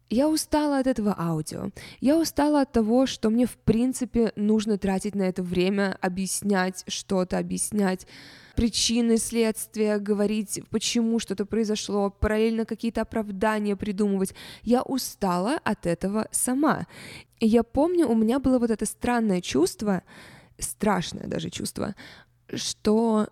Я 0.09 0.29
устала 0.29 0.79
от 0.79 0.87
этого 0.87 1.17
аудио. 1.19 1.71
Я 2.01 2.17
устала 2.17 2.61
от 2.61 2.73
того, 2.73 3.07
что 3.07 3.29
мне 3.29 3.47
в 3.47 3.57
принципе 3.57 4.33
нужно 4.37 4.79
тратить 4.79 5.17
на 5.17 5.23
это 5.23 5.43
время, 5.43 5.99
объяснять 6.01 6.85
что-то, 6.87 7.39
объяснять 7.39 8.07
причины, 8.55 9.19
следствия, 9.19 9.99
говорить, 9.99 10.63
почему 10.71 11.19
что-то 11.19 11.45
произошло, 11.45 12.11
параллельно 12.11 12.65
какие-то 12.65 13.03
оправдания 13.03 13.75
придумывать. 13.77 14.35
Я 14.63 14.83
устала 14.83 15.59
от 15.65 15.87
этого 15.87 16.29
сама. 16.31 16.87
И 17.41 17.47
я 17.47 17.65
помню, 17.65 18.09
у 18.09 18.15
меня 18.15 18.39
было 18.39 18.59
вот 18.59 18.71
это 18.71 18.87
странное 18.87 19.41
чувство, 19.41 20.03
страшное 20.59 21.27
даже 21.27 21.51
чувство, 21.51 21.95
что 22.55 23.29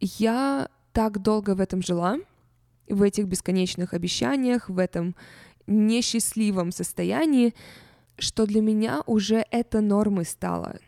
я 0.00 0.68
так 0.92 1.22
долго 1.22 1.54
в 1.54 1.60
этом 1.60 1.82
жила, 1.82 2.18
в 2.88 3.02
этих 3.02 3.26
бесконечных 3.26 3.94
обещаниях, 3.94 4.68
в 4.68 4.78
этом 4.78 5.16
несчастливом 5.66 6.72
состоянии, 6.72 7.54
что 8.18 8.46
для 8.46 8.60
меня 8.60 9.02
уже 9.06 9.44
это 9.50 9.80
нормой 9.80 10.24
стало, 10.24 10.78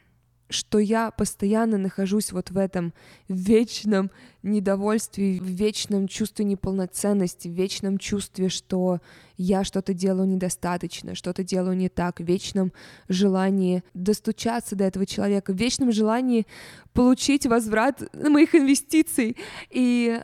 что 0.48 0.78
я 0.78 1.10
постоянно 1.10 1.76
нахожусь 1.76 2.30
вот 2.32 2.50
в 2.50 2.58
этом 2.58 2.94
вечном 3.28 4.10
недовольстве, 4.42 5.40
в 5.40 5.46
вечном 5.46 6.06
чувстве 6.06 6.44
неполноценности, 6.44 7.48
в 7.48 7.52
вечном 7.52 7.98
чувстве, 7.98 8.48
что 8.48 9.00
я 9.36 9.64
что-то 9.64 9.92
делаю 9.92 10.28
недостаточно, 10.28 11.14
что-то 11.16 11.42
делаю 11.42 11.76
не 11.76 11.88
так, 11.88 12.20
в 12.20 12.24
вечном 12.24 12.72
желании 13.08 13.82
достучаться 13.92 14.76
до 14.76 14.84
этого 14.84 15.04
человека, 15.04 15.52
в 15.52 15.56
вечном 15.56 15.90
желании 15.90 16.46
получить 16.92 17.46
возврат 17.46 18.02
моих 18.14 18.54
инвестиций. 18.54 19.36
И 19.70 20.22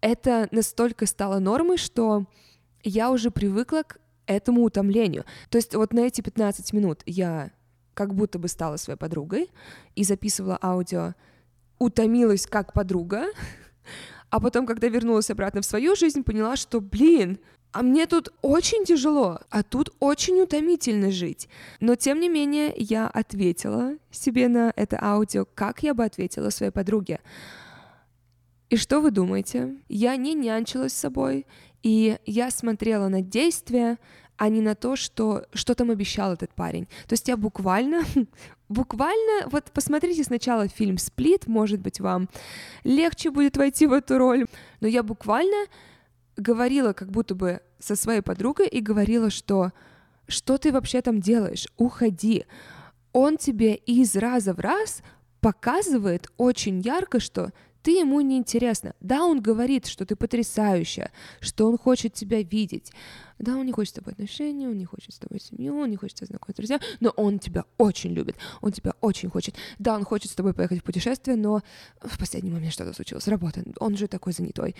это 0.00 0.48
настолько 0.50 1.06
стало 1.06 1.38
нормой, 1.38 1.76
что 1.76 2.26
я 2.82 3.10
уже 3.10 3.30
привыкла 3.30 3.82
к 3.82 3.98
этому 4.26 4.62
утомлению. 4.62 5.24
То 5.48 5.58
есть 5.58 5.74
вот 5.74 5.92
на 5.92 6.00
эти 6.00 6.20
15 6.20 6.72
минут 6.72 7.02
я 7.06 7.50
как 7.94 8.14
будто 8.14 8.38
бы 8.38 8.48
стала 8.48 8.76
своей 8.76 8.98
подругой 8.98 9.50
и 9.94 10.04
записывала 10.04 10.58
аудио, 10.62 11.14
утомилась 11.78 12.46
как 12.46 12.72
подруга, 12.72 13.26
а 14.30 14.40
потом, 14.40 14.66
когда 14.66 14.88
вернулась 14.88 15.30
обратно 15.30 15.60
в 15.60 15.66
свою 15.66 15.96
жизнь, 15.96 16.22
поняла, 16.22 16.56
что, 16.56 16.80
блин, 16.80 17.40
а 17.72 17.82
мне 17.82 18.06
тут 18.06 18.32
очень 18.42 18.84
тяжело, 18.84 19.40
а 19.48 19.62
тут 19.62 19.94
очень 20.00 20.40
утомительно 20.40 21.10
жить. 21.10 21.48
Но 21.80 21.94
тем 21.94 22.20
не 22.20 22.28
менее 22.28 22.72
я 22.76 23.06
ответила 23.08 23.94
себе 24.10 24.48
на 24.48 24.72
это 24.76 24.98
аудио, 25.02 25.44
как 25.54 25.82
я 25.82 25.94
бы 25.94 26.04
ответила 26.04 26.50
своей 26.50 26.72
подруге. 26.72 27.20
И 28.70 28.76
что 28.76 29.00
вы 29.00 29.10
думаете? 29.10 29.76
Я 29.88 30.16
не 30.16 30.34
нянчилась 30.34 30.92
с 30.92 30.96
собой, 31.00 31.46
и 31.82 32.18
я 32.26 32.50
смотрела 32.50 33.08
на 33.08 33.22
действия, 33.22 33.98
а 34.36 34.48
не 34.48 34.60
на 34.60 34.74
то, 34.74 34.96
что, 34.96 35.44
что 35.52 35.74
там 35.74 35.90
обещал 35.90 36.32
этот 36.32 36.54
парень. 36.54 36.86
То 37.06 37.12
есть 37.12 37.28
я 37.28 37.36
буквально, 37.36 38.02
буквально, 38.68 39.48
вот 39.48 39.70
посмотрите 39.72 40.24
сначала 40.24 40.68
фильм 40.68 40.98
«Сплит», 40.98 41.46
может 41.46 41.80
быть, 41.80 42.00
вам 42.00 42.28
легче 42.84 43.30
будет 43.30 43.56
войти 43.56 43.86
в 43.86 43.92
эту 43.92 44.18
роль, 44.18 44.46
но 44.80 44.88
я 44.88 45.02
буквально 45.02 45.66
говорила 46.36 46.92
как 46.92 47.10
будто 47.10 47.34
бы 47.34 47.60
со 47.78 47.96
своей 47.96 48.22
подругой 48.22 48.68
и 48.68 48.80
говорила, 48.80 49.30
что 49.30 49.72
что 50.30 50.58
ты 50.58 50.72
вообще 50.72 51.02
там 51.02 51.20
делаешь, 51.20 51.66
уходи. 51.76 52.46
Он 53.12 53.36
тебе 53.36 53.74
из 53.74 54.16
раза 54.16 54.54
в 54.54 54.60
раз 54.60 55.02
показывает 55.40 56.28
очень 56.36 56.80
ярко, 56.80 57.20
что 57.20 57.52
ты 57.82 57.92
ему 57.92 58.20
не 58.20 58.36
интересна. 58.36 58.94
Да, 59.00 59.24
он 59.24 59.40
говорит, 59.40 59.86
что 59.86 60.04
ты 60.04 60.16
потрясающая, 60.16 61.10
что 61.40 61.68
он 61.68 61.78
хочет 61.78 62.14
тебя 62.14 62.42
видеть. 62.42 62.92
Да, 63.38 63.56
он 63.56 63.64
не 63.64 63.72
хочет 63.72 63.94
с 63.94 63.98
тобой 63.98 64.12
отношения, 64.12 64.68
он 64.68 64.76
не 64.76 64.84
хочет 64.84 65.14
с 65.14 65.18
тобой 65.18 65.40
семью, 65.40 65.78
он 65.78 65.90
не 65.90 65.96
хочет 65.96 66.18
тебя 66.18 66.26
знакомить 66.26 66.56
с 66.56 66.58
друзьями, 66.58 66.82
но 67.00 67.10
он 67.10 67.38
тебя 67.38 67.64
очень 67.78 68.12
любит, 68.12 68.36
он 68.60 68.72
тебя 68.72 68.92
очень 69.00 69.30
хочет. 69.30 69.54
Да, 69.78 69.94
он 69.94 70.04
хочет 70.04 70.30
с 70.30 70.34
тобой 70.34 70.52
поехать 70.52 70.80
в 70.80 70.84
путешествие, 70.84 71.36
но 71.36 71.62
в 72.02 72.18
последний 72.18 72.50
момент 72.50 72.72
что-то 72.72 72.92
случилось, 72.92 73.26
работа, 73.28 73.64
он 73.78 73.96
же 73.96 74.08
такой 74.08 74.34
занятой. 74.34 74.74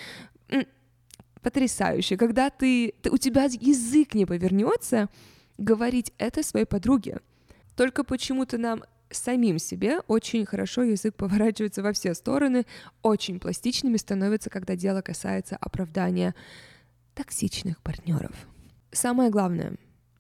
Потрясающе. 1.43 2.19
Когда 2.19 2.51
ты, 2.51 2.93
ты 3.01 3.11
у 3.11 3.17
тебя 3.17 3.45
язык 3.45 4.15
не 4.15 4.27
повернется 4.27 5.09
говорить 5.57 6.13
это 6.19 6.43
своей 6.43 6.67
подруге. 6.67 7.21
Только 7.77 8.05
почему-то 8.05 8.59
нам 8.59 8.83
самим 9.11 9.59
себе 9.59 10.01
очень 10.07 10.47
хорошо 10.47 10.83
язык 10.83 11.15
поворачивается 11.15 11.83
во 11.83 11.93
все 11.93 12.15
стороны, 12.15 12.67
очень 13.03 13.41
пластичными 13.41 13.97
становится, 13.97 14.51
когда 14.51 14.77
дело 14.77 15.03
касается 15.03 15.57
оправдания 15.57 16.35
токсичных 17.15 17.81
партнеров. 17.83 18.35
Самое 18.93 19.31
главное, 19.31 19.77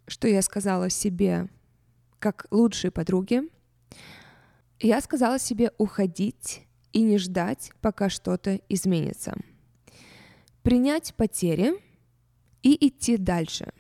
что 0.07 0.29
я 0.29 0.43
сказала 0.43 0.91
себе 0.91 1.49
как 2.19 2.47
лучшей 2.51 2.91
подруге, 2.91 3.45
я 4.79 5.01
сказала 5.01 5.39
себе 5.39 5.73
уходить 5.79 6.67
и 6.93 7.03
не 7.03 7.19
ждать, 7.19 7.73
пока 7.81 8.09
что-то 8.09 8.61
изменится. 8.69 9.35
Принять 10.63 11.15
потери 11.15 11.75
и 12.63 12.87
идти 12.89 13.17
дальше. 13.17 13.73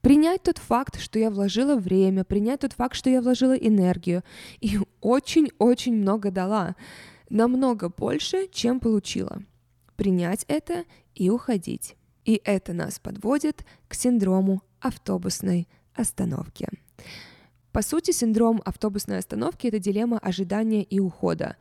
Принять 0.00 0.42
тот 0.42 0.58
факт, 0.58 0.98
что 1.00 1.18
я 1.18 1.30
вложила 1.30 1.76
время, 1.76 2.24
принять 2.24 2.60
тот 2.60 2.72
факт, 2.72 2.94
что 2.94 3.10
я 3.10 3.20
вложила 3.20 3.54
энергию 3.54 4.22
и 4.60 4.78
очень-очень 5.00 5.94
много 5.96 6.30
дала, 6.30 6.76
намного 7.30 7.88
больше, 7.88 8.48
чем 8.50 8.80
получила. 8.80 9.42
Принять 9.96 10.44
это 10.48 10.84
и 11.14 11.30
уходить. 11.30 11.96
И 12.24 12.40
это 12.44 12.72
нас 12.72 12.98
подводит 12.98 13.64
к 13.88 13.94
синдрому 13.94 14.62
автобусной 14.80 15.68
остановки. 15.94 16.68
По 17.72 17.82
сути, 17.82 18.10
синдром 18.10 18.62
автобусной 18.64 19.18
остановки— 19.18 19.66
это 19.68 19.78
дилемма 19.78 20.18
ожидания 20.18 20.82
и 20.82 21.00
ухода. 21.00 21.56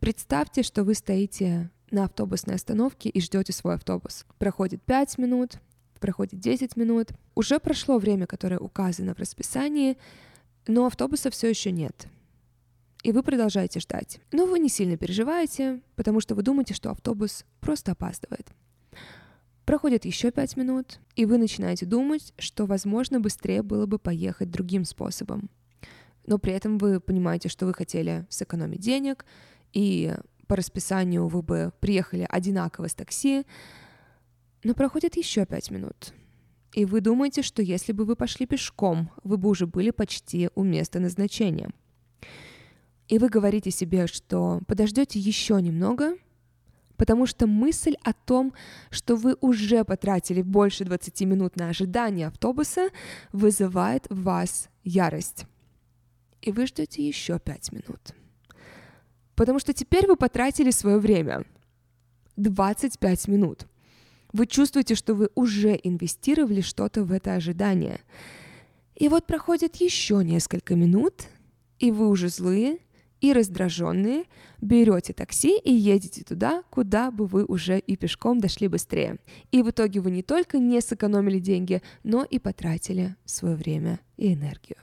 Представьте, 0.00 0.62
что 0.62 0.84
вы 0.84 0.94
стоите 0.94 1.70
на 1.90 2.04
автобусной 2.04 2.54
остановке 2.54 3.08
и 3.08 3.20
ждете 3.20 3.52
свой 3.52 3.74
автобус. 3.74 4.24
Проходит 4.38 4.82
5 4.82 5.18
минут, 5.18 5.58
проходит 5.98 6.40
10 6.40 6.76
минут. 6.76 7.10
Уже 7.34 7.58
прошло 7.58 7.98
время, 7.98 8.26
которое 8.26 8.58
указано 8.58 9.14
в 9.14 9.18
расписании, 9.18 9.96
но 10.66 10.86
автобуса 10.86 11.30
все 11.30 11.48
еще 11.48 11.72
нет. 11.72 12.08
И 13.02 13.12
вы 13.12 13.22
продолжаете 13.22 13.80
ждать. 13.80 14.20
Но 14.32 14.46
вы 14.46 14.58
не 14.58 14.68
сильно 14.68 14.96
переживаете, 14.96 15.80
потому 15.94 16.20
что 16.20 16.34
вы 16.34 16.42
думаете, 16.42 16.74
что 16.74 16.90
автобус 16.90 17.44
просто 17.60 17.92
опаздывает. 17.92 18.48
Проходит 19.64 20.04
еще 20.04 20.30
пять 20.30 20.56
минут, 20.56 20.98
и 21.14 21.26
вы 21.26 21.36
начинаете 21.38 21.84
думать, 21.84 22.32
что, 22.38 22.64
возможно, 22.64 23.20
быстрее 23.20 23.62
было 23.62 23.86
бы 23.86 23.98
поехать 23.98 24.50
другим 24.50 24.84
способом. 24.84 25.50
Но 26.26 26.38
при 26.38 26.52
этом 26.52 26.78
вы 26.78 27.00
понимаете, 27.00 27.48
что 27.48 27.66
вы 27.66 27.74
хотели 27.74 28.26
сэкономить 28.30 28.80
денег, 28.80 29.24
и 29.72 30.14
по 30.46 30.56
расписанию 30.56 31.28
вы 31.28 31.42
бы 31.42 31.72
приехали 31.80 32.26
одинаково 32.28 32.88
с 32.88 32.94
такси, 32.94 33.44
но 34.64 34.74
проходит 34.74 35.16
еще 35.16 35.46
пять 35.46 35.70
минут. 35.70 36.12
И 36.72 36.84
вы 36.84 37.00
думаете, 37.00 37.42
что 37.42 37.62
если 37.62 37.92
бы 37.92 38.04
вы 38.04 38.14
пошли 38.16 38.46
пешком, 38.46 39.10
вы 39.24 39.38
бы 39.38 39.48
уже 39.48 39.66
были 39.66 39.90
почти 39.90 40.50
у 40.54 40.62
места 40.62 41.00
назначения. 41.00 41.70
И 43.08 43.18
вы 43.18 43.28
говорите 43.28 43.70
себе, 43.70 44.06
что 44.06 44.60
подождете 44.66 45.18
еще 45.18 45.60
немного, 45.62 46.14
потому 46.96 47.26
что 47.26 47.46
мысль 47.46 47.94
о 48.02 48.12
том, 48.12 48.52
что 48.90 49.16
вы 49.16 49.36
уже 49.40 49.82
потратили 49.84 50.42
больше 50.42 50.84
20 50.84 51.20
минут 51.22 51.56
на 51.56 51.70
ожидание 51.70 52.26
автобуса, 52.26 52.90
вызывает 53.32 54.06
в 54.10 54.22
вас 54.22 54.68
ярость. 54.84 55.46
И 56.42 56.52
вы 56.52 56.66
ждете 56.66 57.06
еще 57.06 57.38
5 57.38 57.72
минут. 57.72 58.14
Потому 59.34 59.58
что 59.58 59.72
теперь 59.72 60.06
вы 60.06 60.16
потратили 60.16 60.70
свое 60.70 60.98
время. 60.98 61.44
25 62.36 63.28
минут. 63.28 63.66
Вы 64.32 64.46
чувствуете, 64.46 64.94
что 64.94 65.14
вы 65.14 65.30
уже 65.34 65.78
инвестировали 65.82 66.60
что-то 66.60 67.04
в 67.04 67.12
это 67.12 67.34
ожидание. 67.34 68.00
И 68.94 69.08
вот 69.08 69.26
проходит 69.26 69.76
еще 69.76 70.22
несколько 70.24 70.74
минут, 70.74 71.24
и 71.78 71.90
вы 71.90 72.08
уже 72.08 72.28
злые, 72.28 72.78
и 73.20 73.32
раздраженные 73.32 74.24
берете 74.60 75.12
такси 75.12 75.58
и 75.58 75.72
едете 75.72 76.22
туда, 76.22 76.62
куда 76.70 77.10
бы 77.10 77.26
вы 77.26 77.44
уже 77.44 77.78
и 77.78 77.96
пешком 77.96 78.40
дошли 78.40 78.68
быстрее. 78.68 79.18
И 79.50 79.62
в 79.62 79.70
итоге 79.70 80.00
вы 80.00 80.10
не 80.10 80.22
только 80.22 80.58
не 80.58 80.80
сэкономили 80.80 81.38
деньги, 81.38 81.82
но 82.04 82.24
и 82.24 82.38
потратили 82.38 83.16
свое 83.24 83.56
время 83.56 84.00
и 84.16 84.34
энергию. 84.34 84.78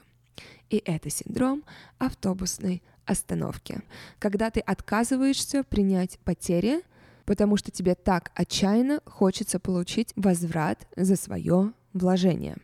И 0.68 0.82
это 0.84 1.10
синдром 1.10 1.64
автобусной 1.98 2.82
остановки, 3.04 3.80
когда 4.18 4.50
ты 4.50 4.60
отказываешься 4.60 5.62
принять 5.62 6.18
потери, 6.24 6.82
потому 7.26 7.56
что 7.56 7.70
тебе 7.70 7.94
так 7.94 8.30
отчаянно 8.34 9.00
хочется 9.04 9.58
получить 9.58 10.12
возврат 10.16 10.86
за 10.96 11.16
свое 11.16 11.72
вложение. 11.92 12.56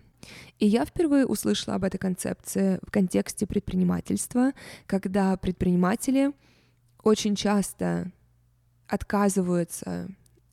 И 0.58 0.66
я 0.66 0.84
впервые 0.84 1.26
услышала 1.26 1.74
об 1.74 1.84
этой 1.84 1.98
концепции 1.98 2.78
в 2.82 2.90
контексте 2.90 3.46
предпринимательства, 3.46 4.52
когда 4.86 5.36
предприниматели 5.36 6.32
очень 7.02 7.34
часто 7.34 8.12
отказываются, 8.86 10.08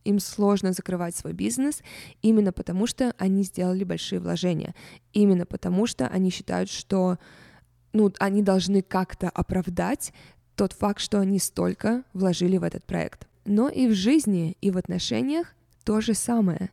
им 0.06 0.19
сложно 0.19 0.74
закрывать 0.74 1.15
свой 1.15 1.34
бизнес 1.34 1.84
именно 2.24 2.52
потому, 2.52 2.88
что 2.88 3.13
они 3.19 3.43
сделали 3.43 3.84
большие 3.84 4.19
вложения, 4.19 4.74
именно 5.13 5.45
потому, 5.45 5.86
что 5.86 6.08
они 6.08 6.32
считают, 6.32 6.69
что 6.69 7.19
ну, 7.93 8.12
они 8.19 8.41
должны 8.41 8.82
как-то 8.82 9.30
оправдать 9.30 10.13
тот 10.56 10.74
факт, 10.74 11.00
что 11.00 11.19
они 11.19 11.38
столько 11.38 12.04
вложили 12.13 12.58
в 12.58 12.63
этот 12.63 12.86
проект. 12.86 13.29
Но 13.50 13.68
и 13.68 13.88
в 13.88 13.94
жизни, 13.94 14.56
и 14.62 14.70
в 14.70 14.78
отношениях 14.78 15.56
то 15.84 16.02
же 16.02 16.14
самое. 16.14 16.70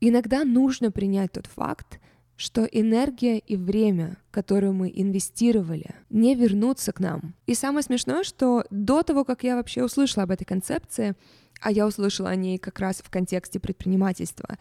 Иногда 0.00 0.44
нужно 0.44 0.92
принять 0.92 1.32
тот 1.32 1.48
факт, 1.48 1.98
что 2.36 2.64
энергия 2.64 3.38
и 3.38 3.56
время, 3.56 4.16
которые 4.30 4.70
мы 4.70 4.92
инвестировали, 4.94 5.96
не 6.08 6.36
вернутся 6.36 6.92
к 6.92 7.00
нам. 7.00 7.34
И 7.46 7.54
самое 7.54 7.82
смешное, 7.82 8.22
что 8.22 8.64
до 8.70 9.02
того, 9.02 9.24
как 9.24 9.42
я 9.42 9.56
вообще 9.56 9.82
услышала 9.82 10.22
об 10.22 10.30
этой 10.30 10.44
концепции, 10.44 11.16
а 11.60 11.72
я 11.72 11.88
услышала 11.88 12.30
о 12.30 12.36
ней 12.36 12.58
как 12.58 12.78
раз 12.78 13.02
в 13.02 13.10
контексте 13.10 13.58
предпринимательства, 13.58 14.58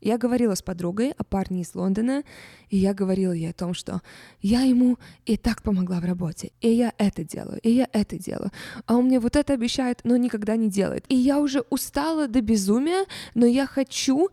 я 0.00 0.18
говорила 0.18 0.54
с 0.54 0.62
подругой 0.62 1.12
о 1.16 1.24
парне 1.24 1.62
из 1.62 1.74
Лондона, 1.74 2.24
и 2.68 2.76
я 2.76 2.94
говорила 2.94 3.32
ей 3.32 3.50
о 3.50 3.54
том, 3.54 3.74
что 3.74 4.02
я 4.40 4.62
ему 4.62 4.98
и 5.26 5.36
так 5.36 5.62
помогла 5.62 6.00
в 6.00 6.04
работе, 6.04 6.52
и 6.60 6.70
я 6.70 6.92
это 6.98 7.24
делаю, 7.24 7.60
и 7.62 7.70
я 7.70 7.88
это 7.92 8.18
делаю, 8.18 8.50
а 8.86 8.96
он 8.96 9.06
мне 9.06 9.20
вот 9.20 9.36
это 9.36 9.52
обещает, 9.52 10.00
но 10.04 10.16
никогда 10.16 10.56
не 10.56 10.68
делает. 10.68 11.04
И 11.08 11.14
я 11.14 11.38
уже 11.38 11.60
устала 11.70 12.28
до 12.28 12.40
безумия, 12.40 13.04
но 13.34 13.46
я 13.46 13.66
хочу 13.66 14.28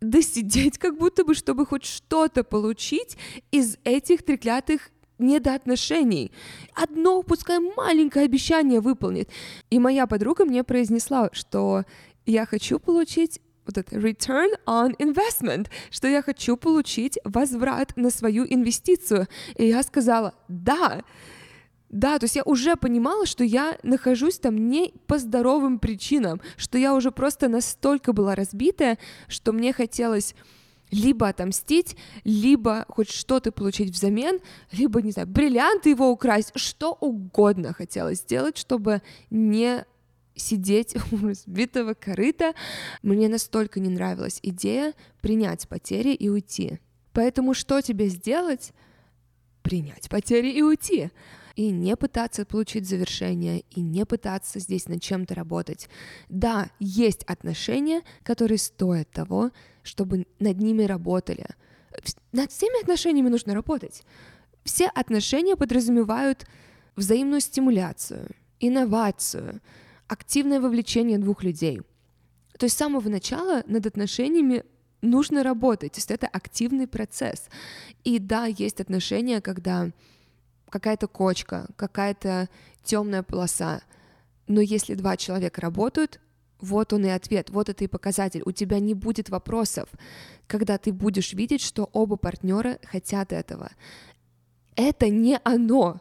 досидеть 0.00 0.78
как 0.78 0.98
будто 0.98 1.24
бы, 1.24 1.34
чтобы 1.34 1.66
хоть 1.66 1.84
что-то 1.84 2.44
получить 2.44 3.16
из 3.50 3.78
этих 3.84 4.22
треклятых 4.22 4.90
недоотношений. 5.18 6.32
Одно, 6.74 7.22
пускай 7.22 7.58
маленькое 7.58 8.24
обещание 8.24 8.80
выполнит. 8.80 9.30
И 9.70 9.78
моя 9.78 10.06
подруга 10.06 10.44
мне 10.44 10.64
произнесла, 10.64 11.30
что 11.32 11.84
я 12.26 12.46
хочу 12.46 12.78
получить 12.78 13.40
вот 13.66 13.78
это 13.78 13.96
return 13.96 14.50
on 14.66 14.96
investment, 14.98 15.68
что 15.90 16.08
я 16.08 16.22
хочу 16.22 16.56
получить 16.56 17.18
возврат 17.24 17.96
на 17.96 18.10
свою 18.10 18.44
инвестицию. 18.44 19.26
И 19.56 19.66
я 19.66 19.82
сказала, 19.82 20.34
да, 20.48 21.02
да, 21.90 22.18
то 22.18 22.24
есть 22.24 22.34
я 22.34 22.42
уже 22.42 22.74
понимала, 22.74 23.24
что 23.24 23.44
я 23.44 23.78
нахожусь 23.84 24.38
там 24.38 24.68
не 24.68 24.92
по 25.06 25.18
здоровым 25.18 25.78
причинам, 25.78 26.40
что 26.56 26.76
я 26.76 26.92
уже 26.92 27.12
просто 27.12 27.48
настолько 27.48 28.12
была 28.12 28.34
разбитая, 28.34 28.98
что 29.28 29.52
мне 29.52 29.72
хотелось 29.72 30.34
либо 30.90 31.28
отомстить, 31.28 31.96
либо 32.24 32.84
хоть 32.88 33.10
что-то 33.10 33.52
получить 33.52 33.90
взамен, 33.90 34.40
либо, 34.72 35.02
не 35.02 35.12
знаю, 35.12 35.28
бриллианты 35.28 35.90
его 35.90 36.10
украсть, 36.10 36.52
что 36.56 36.96
угодно 37.00 37.72
хотелось 37.72 38.18
сделать, 38.18 38.56
чтобы 38.58 39.02
не 39.30 39.84
сидеть 40.34 40.96
у 41.12 41.26
разбитого 41.26 41.94
корыта. 41.94 42.54
Мне 43.02 43.28
настолько 43.28 43.80
не 43.80 43.88
нравилась 43.88 44.40
идея 44.42 44.94
принять 45.20 45.68
потери 45.68 46.14
и 46.14 46.28
уйти. 46.28 46.78
Поэтому 47.12 47.54
что 47.54 47.80
тебе 47.80 48.08
сделать? 48.08 48.72
Принять 49.62 50.08
потери 50.10 50.50
и 50.50 50.62
уйти 50.62 51.10
и 51.56 51.70
не 51.70 51.96
пытаться 51.96 52.44
получить 52.44 52.88
завершение, 52.88 53.60
и 53.70 53.80
не 53.80 54.04
пытаться 54.04 54.58
здесь 54.58 54.88
над 54.88 55.00
чем-то 55.02 55.34
работать. 55.34 55.88
Да, 56.28 56.70
есть 56.80 57.22
отношения, 57.24 58.02
которые 58.22 58.58
стоят 58.58 59.10
того, 59.10 59.50
чтобы 59.82 60.26
над 60.40 60.58
ними 60.58 60.82
работали. 60.82 61.46
Над 62.32 62.50
всеми 62.50 62.80
отношениями 62.80 63.28
нужно 63.28 63.54
работать. 63.54 64.02
Все 64.64 64.88
отношения 64.88 65.56
подразумевают 65.56 66.46
взаимную 66.96 67.40
стимуляцию, 67.40 68.30
инновацию, 68.58 69.60
активное 70.08 70.60
вовлечение 70.60 71.18
двух 71.18 71.42
людей. 71.42 71.80
То 72.58 72.64
есть 72.66 72.76
с 72.76 72.78
самого 72.78 73.08
начала 73.08 73.62
над 73.66 73.86
отношениями 73.86 74.64
нужно 75.02 75.42
работать, 75.42 75.92
то 75.92 75.98
есть 75.98 76.10
это 76.10 76.26
активный 76.26 76.86
процесс. 76.86 77.48
И 78.04 78.18
да, 78.18 78.46
есть 78.46 78.80
отношения, 78.80 79.40
когда 79.40 79.90
какая-то 80.70 81.06
кочка, 81.06 81.68
какая-то 81.76 82.48
темная 82.82 83.22
полоса. 83.22 83.82
Но 84.46 84.60
если 84.60 84.94
два 84.94 85.16
человека 85.16 85.60
работают, 85.60 86.20
вот 86.60 86.92
он 86.92 87.04
и 87.04 87.08
ответ, 87.08 87.50
вот 87.50 87.68
это 87.68 87.84
и 87.84 87.88
показатель. 87.88 88.42
У 88.44 88.52
тебя 88.52 88.80
не 88.80 88.94
будет 88.94 89.28
вопросов, 89.28 89.88
когда 90.46 90.78
ты 90.78 90.92
будешь 90.92 91.32
видеть, 91.32 91.60
что 91.60 91.90
оба 91.92 92.16
партнера 92.16 92.78
хотят 92.84 93.32
этого. 93.32 93.70
Это 94.76 95.08
не 95.08 95.38
оно. 95.44 96.00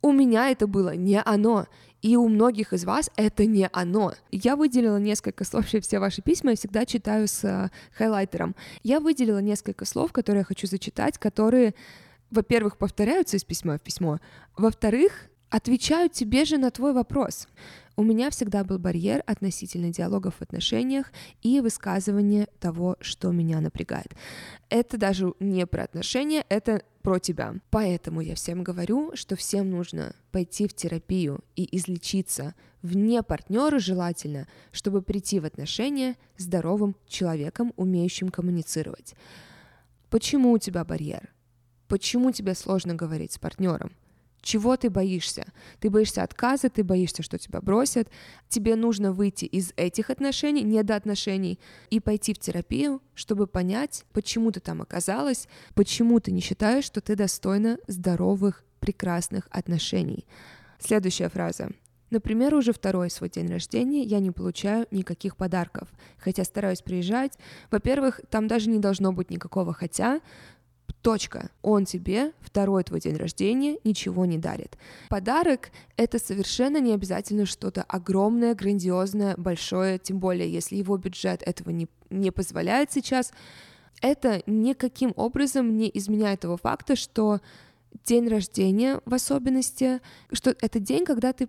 У 0.00 0.12
меня 0.12 0.50
это 0.50 0.66
было 0.66 0.94
не 0.96 1.20
оно. 1.20 1.66
И 2.00 2.16
у 2.16 2.28
многих 2.28 2.72
из 2.72 2.84
вас 2.84 3.10
это 3.16 3.44
не 3.46 3.68
оно. 3.72 4.14
Я 4.30 4.56
выделила 4.56 4.98
несколько 4.98 5.44
слов, 5.44 5.66
все 5.66 5.98
ваши 5.98 6.22
письма 6.22 6.50
я 6.50 6.56
всегда 6.56 6.86
читаю 6.86 7.26
с 7.26 7.42
э, 7.44 7.70
хайлайтером. 7.96 8.54
Я 8.84 9.00
выделила 9.00 9.38
несколько 9.38 9.84
слов, 9.84 10.12
которые 10.12 10.40
я 10.40 10.44
хочу 10.44 10.66
зачитать, 10.66 11.18
которые 11.18 11.74
во-первых, 12.30 12.76
повторяются 12.76 13.36
из 13.36 13.44
письма 13.44 13.78
в 13.78 13.80
письмо, 13.80 14.20
во-вторых, 14.56 15.28
отвечаю 15.50 16.08
тебе 16.08 16.44
же 16.44 16.58
на 16.58 16.70
твой 16.70 16.92
вопрос. 16.92 17.48
У 17.96 18.04
меня 18.04 18.30
всегда 18.30 18.62
был 18.62 18.78
барьер 18.78 19.24
относительно 19.26 19.90
диалогов 19.90 20.36
в 20.36 20.42
отношениях 20.42 21.10
и 21.42 21.60
высказывания 21.60 22.46
того, 22.60 22.96
что 23.00 23.32
меня 23.32 23.60
напрягает. 23.60 24.14
Это 24.68 24.98
даже 24.98 25.34
не 25.40 25.66
про 25.66 25.82
отношения, 25.82 26.44
это 26.48 26.82
про 27.02 27.18
тебя. 27.18 27.54
Поэтому 27.70 28.20
я 28.20 28.36
всем 28.36 28.62
говорю, 28.62 29.16
что 29.16 29.34
всем 29.34 29.70
нужно 29.70 30.14
пойти 30.30 30.68
в 30.68 30.74
терапию 30.74 31.40
и 31.56 31.76
излечиться 31.76 32.54
вне 32.82 33.22
партнера 33.24 33.80
желательно, 33.80 34.46
чтобы 34.70 35.02
прийти 35.02 35.40
в 35.40 35.44
отношения 35.44 36.16
здоровым 36.36 36.94
человеком, 37.08 37.72
умеющим 37.76 38.28
коммуницировать. 38.28 39.14
Почему 40.08 40.52
у 40.52 40.58
тебя 40.58 40.84
барьер? 40.84 41.32
Почему 41.88 42.30
тебе 42.30 42.54
сложно 42.54 42.94
говорить 42.94 43.32
с 43.32 43.38
партнером? 43.38 43.90
Чего 44.48 44.78
ты 44.78 44.88
боишься? 44.88 45.44
Ты 45.78 45.90
боишься 45.90 46.22
отказа, 46.22 46.70
ты 46.70 46.82
боишься, 46.82 47.22
что 47.22 47.36
тебя 47.36 47.60
бросят. 47.60 48.08
Тебе 48.48 48.76
нужно 48.76 49.12
выйти 49.12 49.44
из 49.44 49.74
этих 49.76 50.08
отношений, 50.08 50.62
недоотношений, 50.62 51.60
и 51.90 52.00
пойти 52.00 52.32
в 52.32 52.38
терапию, 52.38 53.02
чтобы 53.14 53.46
понять, 53.46 54.06
почему 54.14 54.50
ты 54.50 54.60
там 54.60 54.80
оказалась, 54.80 55.48
почему 55.74 56.18
ты 56.18 56.32
не 56.32 56.40
считаешь, 56.40 56.84
что 56.84 57.02
ты 57.02 57.14
достойна 57.14 57.76
здоровых, 57.88 58.64
прекрасных 58.80 59.48
отношений. 59.50 60.24
Следующая 60.78 61.28
фраза. 61.28 61.68
Например, 62.08 62.54
уже 62.54 62.72
второй 62.72 63.10
свой 63.10 63.28
день 63.28 63.48
рождения 63.48 64.02
я 64.02 64.18
не 64.18 64.30
получаю 64.30 64.86
никаких 64.90 65.36
подарков, 65.36 65.88
хотя 66.16 66.42
стараюсь 66.44 66.80
приезжать. 66.80 67.32
Во-первых, 67.70 68.22
там 68.30 68.48
даже 68.48 68.70
не 68.70 68.78
должно 68.78 69.12
быть 69.12 69.28
никакого 69.28 69.74
хотя, 69.74 70.22
Точка. 71.02 71.50
Он 71.62 71.84
тебе 71.84 72.32
второй 72.40 72.82
твой 72.82 73.00
день 73.00 73.16
рождения 73.16 73.78
ничего 73.84 74.26
не 74.26 74.36
дарит. 74.36 74.76
Подарок— 75.08 75.70
это 75.96 76.18
совершенно 76.18 76.80
не 76.80 76.92
обязательно 76.92 77.46
что-то 77.46 77.82
огромное, 77.82 78.54
грандиозное, 78.54 79.36
большое, 79.36 79.98
тем 79.98 80.18
более, 80.18 80.52
если 80.52 80.76
его 80.76 80.96
бюджет 80.96 81.42
этого 81.44 81.70
не, 81.70 81.88
не 82.10 82.32
позволяет 82.32 82.90
сейчас. 82.90 83.32
Это 84.02 84.42
никаким 84.46 85.12
образом 85.16 85.76
не 85.76 85.90
изменяет 85.94 86.40
того 86.40 86.56
факта, 86.56 86.96
что 86.96 87.40
день 88.04 88.28
рождения 88.28 89.00
в 89.04 89.14
особенности, 89.14 90.00
что 90.32 90.54
это 90.60 90.80
день, 90.80 91.04
когда 91.04 91.32
ты 91.32 91.48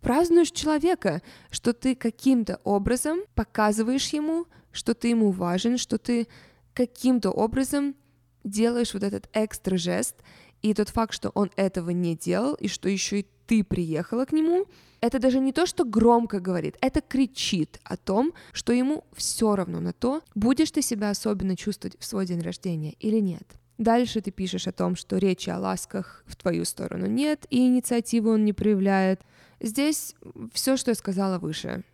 празднуешь 0.00 0.50
человека, 0.50 1.22
что 1.50 1.72
ты 1.72 1.94
каким-то 1.94 2.60
образом 2.64 3.20
показываешь 3.34 4.08
ему, 4.12 4.46
что 4.72 4.94
ты 4.94 5.08
ему 5.08 5.30
важен, 5.30 5.78
что 5.78 5.98
ты 5.98 6.28
каким-то 6.74 7.30
образом 7.30 7.94
делаешь 8.44 8.94
вот 8.94 9.02
этот 9.02 9.28
экстра 9.32 9.76
жест, 9.76 10.16
и 10.62 10.72
тот 10.72 10.88
факт, 10.88 11.12
что 11.12 11.30
он 11.30 11.50
этого 11.56 11.90
не 11.90 12.16
делал, 12.16 12.54
и 12.54 12.68
что 12.68 12.88
еще 12.88 13.20
и 13.20 13.26
ты 13.46 13.64
приехала 13.64 14.24
к 14.24 14.32
нему, 14.32 14.66
это 15.00 15.18
даже 15.18 15.38
не 15.38 15.52
то, 15.52 15.66
что 15.66 15.84
громко 15.84 16.40
говорит, 16.40 16.76
это 16.80 17.02
кричит 17.02 17.78
о 17.84 17.96
том, 17.96 18.32
что 18.52 18.72
ему 18.72 19.04
все 19.12 19.54
равно 19.54 19.80
на 19.80 19.92
то, 19.92 20.22
будешь 20.34 20.70
ты 20.70 20.80
себя 20.80 21.10
особенно 21.10 21.56
чувствовать 21.56 21.96
в 21.98 22.04
свой 22.04 22.24
день 22.24 22.40
рождения 22.40 22.94
или 23.00 23.18
нет. 23.18 23.46
Дальше 23.76 24.20
ты 24.20 24.30
пишешь 24.30 24.66
о 24.66 24.72
том, 24.72 24.96
что 24.96 25.18
речи 25.18 25.50
о 25.50 25.58
ласках 25.58 26.24
в 26.26 26.36
твою 26.36 26.64
сторону 26.64 27.06
нет, 27.06 27.44
и 27.50 27.66
инициативу 27.66 28.30
он 28.30 28.44
не 28.44 28.52
проявляет. 28.52 29.20
Здесь 29.60 30.14
все, 30.52 30.76
что 30.76 30.92
я 30.92 30.94
сказала 30.94 31.38
выше 31.38 31.84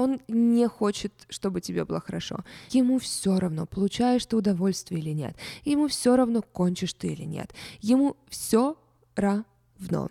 он 0.00 0.20
не 0.28 0.68
хочет, 0.68 1.12
чтобы 1.28 1.60
тебе 1.60 1.84
было 1.84 2.00
хорошо. 2.00 2.44
Ему 2.70 2.98
все 2.98 3.38
равно, 3.38 3.66
получаешь 3.66 4.26
ты 4.26 4.36
удовольствие 4.36 5.00
или 5.00 5.10
нет. 5.10 5.36
Ему 5.64 5.88
все 5.88 6.16
равно, 6.16 6.42
кончишь 6.42 6.94
ты 6.94 7.08
или 7.08 7.24
нет. 7.24 7.52
Ему 7.80 8.16
все 8.28 8.76
равно. 9.16 10.10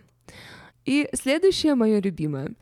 И 0.85 1.09
следующее 1.13 1.75
мое 1.75 2.01
любимое. 2.01 2.55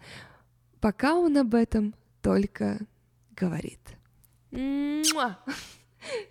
Пока 0.79 1.15
он 1.15 1.37
об 1.37 1.55
этом 1.55 1.93
только 2.21 2.79
говорит. 3.35 3.79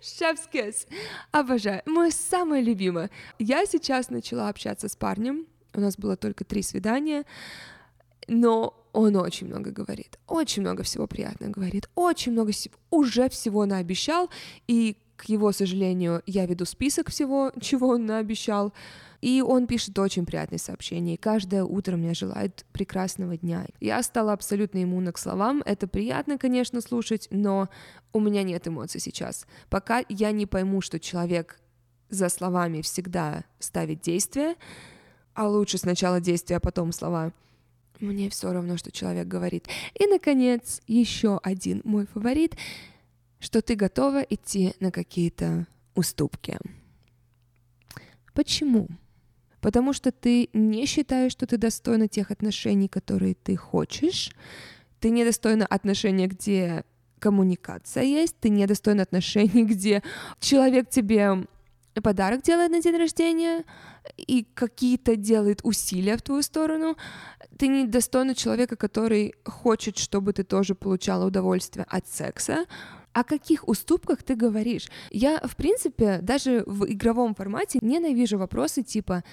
Шефскис. 0.01 0.87
Обожаю. 1.31 1.81
Мое 1.85 2.11
самое 2.11 2.63
любимое. 2.63 3.09
Я 3.39 3.65
сейчас 3.65 4.09
начала 4.09 4.49
общаться 4.49 4.87
с 4.87 4.95
парнем. 4.95 5.47
У 5.73 5.79
нас 5.79 5.97
было 5.97 6.17
только 6.17 6.43
три 6.43 6.61
свидания. 6.61 7.25
Но 8.27 8.81
он 8.93 9.15
очень 9.15 9.47
много 9.47 9.71
говорит, 9.71 10.19
очень 10.27 10.61
много 10.61 10.83
всего 10.83 11.07
приятного 11.07 11.51
говорит, 11.51 11.89
очень 11.95 12.31
много 12.31 12.51
уже 12.89 13.29
всего 13.29 13.65
наобещал, 13.65 14.29
и, 14.67 14.97
к 15.15 15.25
его 15.25 15.51
сожалению, 15.51 16.21
я 16.25 16.45
веду 16.45 16.65
список 16.65 17.09
всего, 17.09 17.51
чего 17.61 17.89
он 17.89 18.05
наобещал, 18.05 18.73
и 19.21 19.41
он 19.41 19.67
пишет 19.67 19.97
очень 19.99 20.25
приятные 20.25 20.59
сообщения, 20.59 21.13
и 21.13 21.17
каждое 21.17 21.63
утро 21.63 21.95
мне 21.95 22.13
желает 22.13 22.65
прекрасного 22.73 23.37
дня. 23.37 23.65
Я 23.79 24.01
стала 24.03 24.33
абсолютно 24.33 24.83
иммунна 24.83 25.11
к 25.11 25.17
словам, 25.17 25.61
это 25.65 25.87
приятно, 25.87 26.37
конечно, 26.37 26.81
слушать, 26.81 27.27
но 27.31 27.69
у 28.13 28.19
меня 28.19 28.43
нет 28.43 28.67
эмоций 28.67 28.99
сейчас. 28.99 29.45
Пока 29.69 30.03
я 30.09 30.31
не 30.31 30.45
пойму, 30.47 30.81
что 30.81 30.99
человек 30.99 31.59
за 32.09 32.27
словами 32.29 32.81
всегда 32.81 33.45
ставит 33.59 34.01
действие, 34.01 34.55
а 35.33 35.47
лучше 35.47 35.77
сначала 35.77 36.19
действия, 36.19 36.57
а 36.57 36.59
потом 36.59 36.91
слова— 36.91 37.31
мне 38.01 38.29
все 38.29 38.51
равно, 38.51 38.77
что 38.77 38.91
человек 38.91 39.27
говорит. 39.27 39.67
И, 39.97 40.07
наконец, 40.07 40.81
еще 40.87 41.39
один 41.43 41.81
мой 41.83 42.05
фаворит, 42.07 42.55
что 43.39 43.61
ты 43.61 43.75
готова 43.75 44.21
идти 44.21 44.73
на 44.79 44.91
какие-то 44.91 45.67
уступки. 45.95 46.57
Почему? 48.33 48.87
Потому 49.59 49.93
что 49.93 50.11
ты 50.11 50.49
не 50.53 50.85
считаешь, 50.85 51.31
что 51.31 51.45
ты 51.45 51.57
достойна 51.57 52.07
тех 52.07 52.31
отношений, 52.31 52.87
которые 52.87 53.35
ты 53.35 53.55
хочешь. 53.55 54.31
Ты 54.99 55.09
недостойна 55.09 55.65
отношения, 55.65 56.27
где 56.27 56.83
коммуникация 57.19 58.03
есть, 58.03 58.35
ты 58.39 58.49
недостойна 58.49 59.03
отношений, 59.03 59.63
где 59.65 60.01
человек 60.39 60.89
тебе 60.89 61.45
подарок 61.99 62.41
делает 62.43 62.71
на 62.71 62.81
день 62.81 62.97
рождения 62.97 63.65
и 64.17 64.45
какие-то 64.53 65.15
делает 65.15 65.61
усилия 65.63 66.17
в 66.17 66.21
твою 66.21 66.41
сторону, 66.41 66.95
ты 67.57 67.67
не 67.67 67.85
достойна 67.85 68.35
человека, 68.35 68.75
который 68.75 69.35
хочет, 69.45 69.97
чтобы 69.97 70.33
ты 70.33 70.43
тоже 70.43 70.75
получала 70.75 71.25
удовольствие 71.25 71.85
от 71.89 72.07
секса, 72.07 72.65
о 73.13 73.23
каких 73.23 73.67
уступках 73.67 74.23
ты 74.23 74.35
говоришь? 74.35 74.89
Я, 75.11 75.39
в 75.39 75.55
принципе, 75.55 76.19
даже 76.21 76.63
в 76.65 76.89
игровом 76.89 77.35
формате 77.35 77.79
ненавижу 77.81 78.37
вопросы 78.37 78.83
типа 78.83 79.23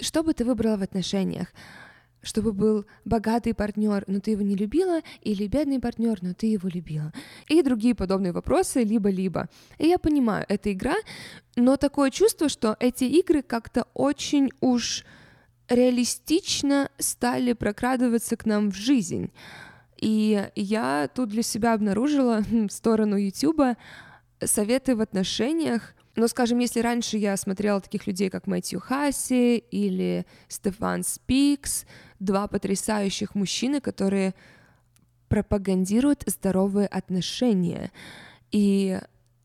«Что 0.00 0.22
бы 0.22 0.34
ты 0.34 0.44
выбрала 0.44 0.76
в 0.76 0.82
отношениях?» 0.82 1.48
Чтобы 2.28 2.52
был 2.52 2.84
богатый 3.06 3.54
партнер, 3.54 4.04
но 4.06 4.20
ты 4.20 4.32
его 4.32 4.42
не 4.42 4.54
любила, 4.54 5.00
или 5.22 5.46
бедный 5.46 5.80
партнер, 5.80 6.18
но 6.20 6.34
ты 6.34 6.48
его 6.48 6.68
любила. 6.68 7.12
И 7.48 7.62
другие 7.62 7.94
подобные 7.94 8.32
вопросы, 8.32 8.82
либо-либо. 8.82 9.48
И 9.78 9.86
я 9.86 9.98
понимаю, 9.98 10.44
это 10.48 10.70
игра, 10.70 10.96
но 11.56 11.78
такое 11.78 12.10
чувство, 12.10 12.50
что 12.50 12.76
эти 12.80 13.04
игры 13.04 13.40
как-то 13.40 13.86
очень 13.94 14.50
уж 14.60 15.06
реалистично 15.68 16.90
стали 16.98 17.54
прокрадываться 17.54 18.36
к 18.36 18.44
нам 18.44 18.70
в 18.70 18.76
жизнь. 18.76 19.30
И 19.96 20.48
я 20.54 21.08
тут 21.14 21.30
для 21.30 21.42
себя 21.42 21.72
обнаружила 21.72 22.42
в 22.50 22.68
сторону 22.68 23.16
YouTube 23.16 23.76
советы 24.44 24.94
в 24.94 25.00
отношениях. 25.00 25.94
Но, 26.18 26.26
скажем, 26.26 26.58
если 26.58 26.80
раньше 26.80 27.16
я 27.16 27.36
смотрела 27.36 27.80
таких 27.80 28.08
людей, 28.08 28.28
как 28.28 28.48
Мэтью 28.48 28.80
Хасси 28.80 29.58
или 29.58 30.26
Стефан 30.48 31.04
Спикс, 31.04 31.86
два 32.18 32.48
потрясающих 32.48 33.36
мужчины, 33.36 33.80
которые 33.80 34.34
пропагандируют 35.28 36.24
здоровые 36.26 36.88
отношения. 36.88 37.92
И 38.50 38.98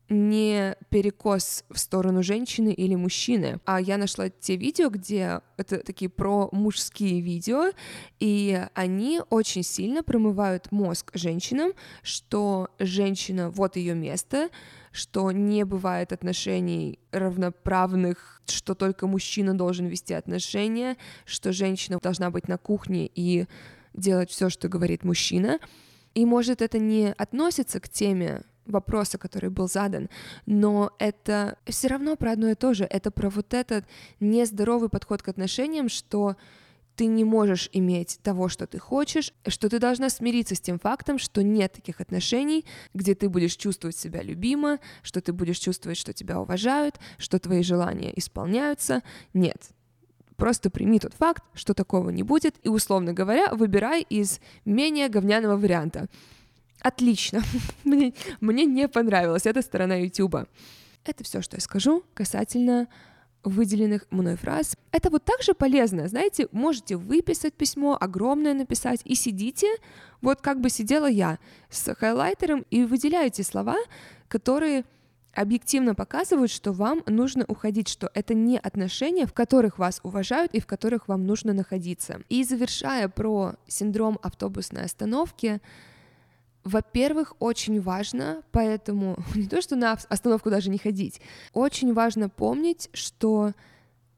не 0.08 0.76
перекос 0.90 1.64
в 1.70 1.78
сторону 1.78 2.22
женщины 2.22 2.72
или 2.72 2.94
мужчины, 2.94 3.60
а 3.64 3.80
я 3.80 3.96
нашла 3.96 4.28
те 4.28 4.56
видео, 4.56 4.90
где 4.90 5.40
это 5.56 5.78
такие 5.78 6.10
про 6.10 6.48
мужские 6.52 7.20
видео, 7.20 7.72
и 8.20 8.60
они 8.74 9.20
очень 9.30 9.62
сильно 9.62 10.02
промывают 10.02 10.70
мозг 10.72 11.10
женщинам, 11.14 11.72
что 12.02 12.68
женщина 12.78 13.50
вот 13.50 13.76
ее 13.76 13.94
место, 13.94 14.50
что 14.92 15.32
не 15.32 15.64
бывает 15.64 16.12
отношений 16.12 16.98
равноправных, 17.10 18.42
что 18.46 18.74
только 18.74 19.06
мужчина 19.06 19.56
должен 19.56 19.86
вести 19.86 20.14
отношения, 20.14 20.96
что 21.24 21.52
женщина 21.52 21.98
должна 22.00 22.30
быть 22.30 22.46
на 22.46 22.58
кухне 22.58 23.10
и 23.14 23.46
делать 23.94 24.30
все, 24.30 24.50
что 24.50 24.68
говорит 24.68 25.02
мужчина. 25.02 25.58
И 26.14 26.24
может 26.24 26.62
это 26.62 26.78
не 26.78 27.12
относится 27.12 27.80
к 27.80 27.88
теме 27.88 28.42
вопроса, 28.66 29.18
который 29.18 29.50
был 29.50 29.68
задан, 29.68 30.08
но 30.46 30.92
это 30.98 31.58
все 31.66 31.88
равно 31.88 32.16
про 32.16 32.32
одно 32.32 32.48
и 32.50 32.54
то 32.54 32.74
же. 32.74 32.84
Это 32.84 33.10
про 33.10 33.30
вот 33.30 33.54
этот 33.54 33.84
нездоровый 34.20 34.88
подход 34.88 35.22
к 35.22 35.28
отношениям, 35.28 35.88
что 35.88 36.36
ты 36.96 37.06
не 37.06 37.24
можешь 37.24 37.68
иметь 37.72 38.20
того, 38.22 38.48
что 38.48 38.66
ты 38.66 38.78
хочешь, 38.78 39.32
что 39.46 39.68
ты 39.68 39.78
должна 39.78 40.08
смириться 40.10 40.54
с 40.54 40.60
тем 40.60 40.78
фактом, 40.78 41.18
что 41.18 41.42
нет 41.42 41.72
таких 41.72 42.00
отношений, 42.00 42.64
где 42.92 43.14
ты 43.14 43.28
будешь 43.28 43.56
чувствовать 43.56 43.96
себя 43.96 44.22
любимо, 44.22 44.78
что 45.02 45.20
ты 45.20 45.32
будешь 45.32 45.58
чувствовать, 45.58 45.98
что 45.98 46.12
тебя 46.12 46.40
уважают, 46.40 47.00
что 47.18 47.38
твои 47.38 47.62
желания 47.62 48.16
исполняются. 48.16 49.02
Нет. 49.32 49.70
Просто 50.36 50.70
прими 50.70 50.98
тот 50.98 51.14
факт, 51.14 51.44
что 51.54 51.74
такого 51.74 52.10
не 52.10 52.22
будет, 52.22 52.56
и, 52.62 52.68
условно 52.68 53.12
говоря, 53.12 53.54
выбирай 53.54 54.02
из 54.02 54.40
менее 54.64 55.08
говняного 55.08 55.56
варианта. 55.56 56.08
Отлично. 56.84 57.42
мне, 57.84 58.12
мне 58.42 58.66
не 58.66 58.88
понравилась 58.88 59.46
эта 59.46 59.62
сторона 59.62 59.96
YouTube. 59.96 60.46
Это 61.04 61.24
все, 61.24 61.40
что 61.40 61.56
я 61.56 61.60
скажу 61.60 62.04
касательно 62.12 62.88
выделенных 63.42 64.06
мной 64.10 64.36
фраз. 64.36 64.76
Это 64.92 65.08
вот 65.08 65.24
так 65.24 65.42
же 65.42 65.54
полезно, 65.54 66.08
знаете, 66.08 66.46
можете 66.52 66.96
выписать 66.96 67.54
письмо, 67.54 67.96
огромное 67.98 68.52
написать, 68.52 69.00
и 69.04 69.14
сидите, 69.14 69.66
вот 70.20 70.42
как 70.42 70.60
бы 70.60 70.68
сидела 70.68 71.06
я 71.06 71.38
с 71.70 71.94
хайлайтером, 71.94 72.66
и 72.70 72.84
выделяете 72.84 73.44
слова, 73.44 73.76
которые 74.28 74.84
объективно 75.34 75.94
показывают, 75.94 76.50
что 76.50 76.72
вам 76.72 77.02
нужно 77.06 77.46
уходить, 77.48 77.88
что 77.88 78.10
это 78.12 78.34
не 78.34 78.58
отношения, 78.58 79.26
в 79.26 79.32
которых 79.32 79.78
вас 79.78 80.00
уважают 80.02 80.54
и 80.54 80.60
в 80.60 80.66
которых 80.66 81.08
вам 81.08 81.26
нужно 81.26 81.54
находиться. 81.54 82.20
И 82.28 82.44
завершая 82.44 83.08
про 83.08 83.54
синдром 83.66 84.18
автобусной 84.22 84.84
остановки, 84.84 85.60
во-первых, 86.64 87.34
очень 87.38 87.80
важно, 87.80 88.42
поэтому 88.50 89.16
не 89.34 89.46
то, 89.46 89.60
что 89.60 89.76
на 89.76 89.92
остановку 89.92 90.50
даже 90.50 90.70
не 90.70 90.78
ходить, 90.78 91.20
очень 91.52 91.92
важно 91.92 92.28
помнить, 92.28 92.88
что 92.92 93.52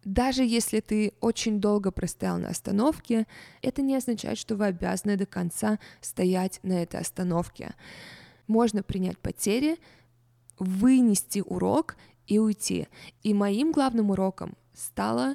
даже 0.05 0.45
если 0.45 0.79
ты 0.79 1.15
очень 1.21 1.61
долго 1.61 1.91
простоял 1.91 2.39
на 2.39 2.51
остановке, 2.51 3.27
это 3.61 3.83
не 3.83 3.97
означает, 3.97 4.39
что 4.39 4.55
вы 4.55 4.67
обязаны 4.67 5.17
до 5.17 5.27
конца 5.27 5.81
стоять 6.01 6.61
на 6.63 6.81
этой 6.85 7.01
остановке. 7.01 7.75
Можно 8.47 8.85
принять 8.85 9.19
потери, 9.19 9.79
вынести 10.61 11.43
урок 11.45 11.97
и 12.29 12.39
уйти. 12.39 12.87
И 13.25 13.35
моим 13.35 13.73
главным 13.73 14.11
уроком 14.11 14.55
стало 14.73 15.35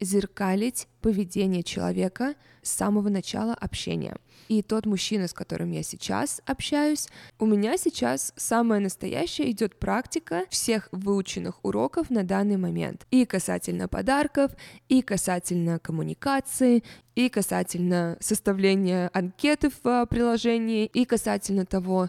зеркалить 0.00 0.88
поведение 1.00 1.62
человека 1.62 2.34
с 2.62 2.70
самого 2.70 3.08
начала 3.08 3.54
общения. 3.54 4.16
И 4.48 4.62
тот 4.62 4.86
мужчина, 4.86 5.26
с 5.26 5.32
которым 5.32 5.72
я 5.72 5.82
сейчас 5.82 6.40
общаюсь, 6.46 7.08
у 7.38 7.46
меня 7.46 7.76
сейчас 7.76 8.32
самая 8.36 8.80
настоящая 8.80 9.50
идет 9.50 9.78
практика 9.78 10.44
всех 10.50 10.88
выученных 10.92 11.64
уроков 11.64 12.10
на 12.10 12.22
данный 12.22 12.56
момент. 12.56 13.06
И 13.10 13.24
касательно 13.24 13.88
подарков, 13.88 14.52
и 14.88 15.02
касательно 15.02 15.78
коммуникации, 15.78 16.84
и 17.14 17.28
касательно 17.28 18.16
составления 18.20 19.10
анкеты 19.12 19.70
в 19.82 20.06
приложении, 20.06 20.86
и 20.86 21.04
касательно 21.04 21.66
того, 21.66 22.08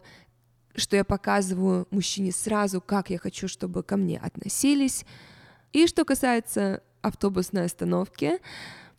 что 0.76 0.96
я 0.96 1.04
показываю 1.04 1.88
мужчине 1.90 2.32
сразу, 2.32 2.82
как 2.82 3.10
я 3.10 3.18
хочу, 3.18 3.48
чтобы 3.48 3.82
ко 3.82 3.98
мне 3.98 4.20
относились. 4.20 5.06
И 5.74 5.88
что 5.88 6.06
касается 6.06 6.84
автобусной 7.02 7.66
остановки, 7.66 8.40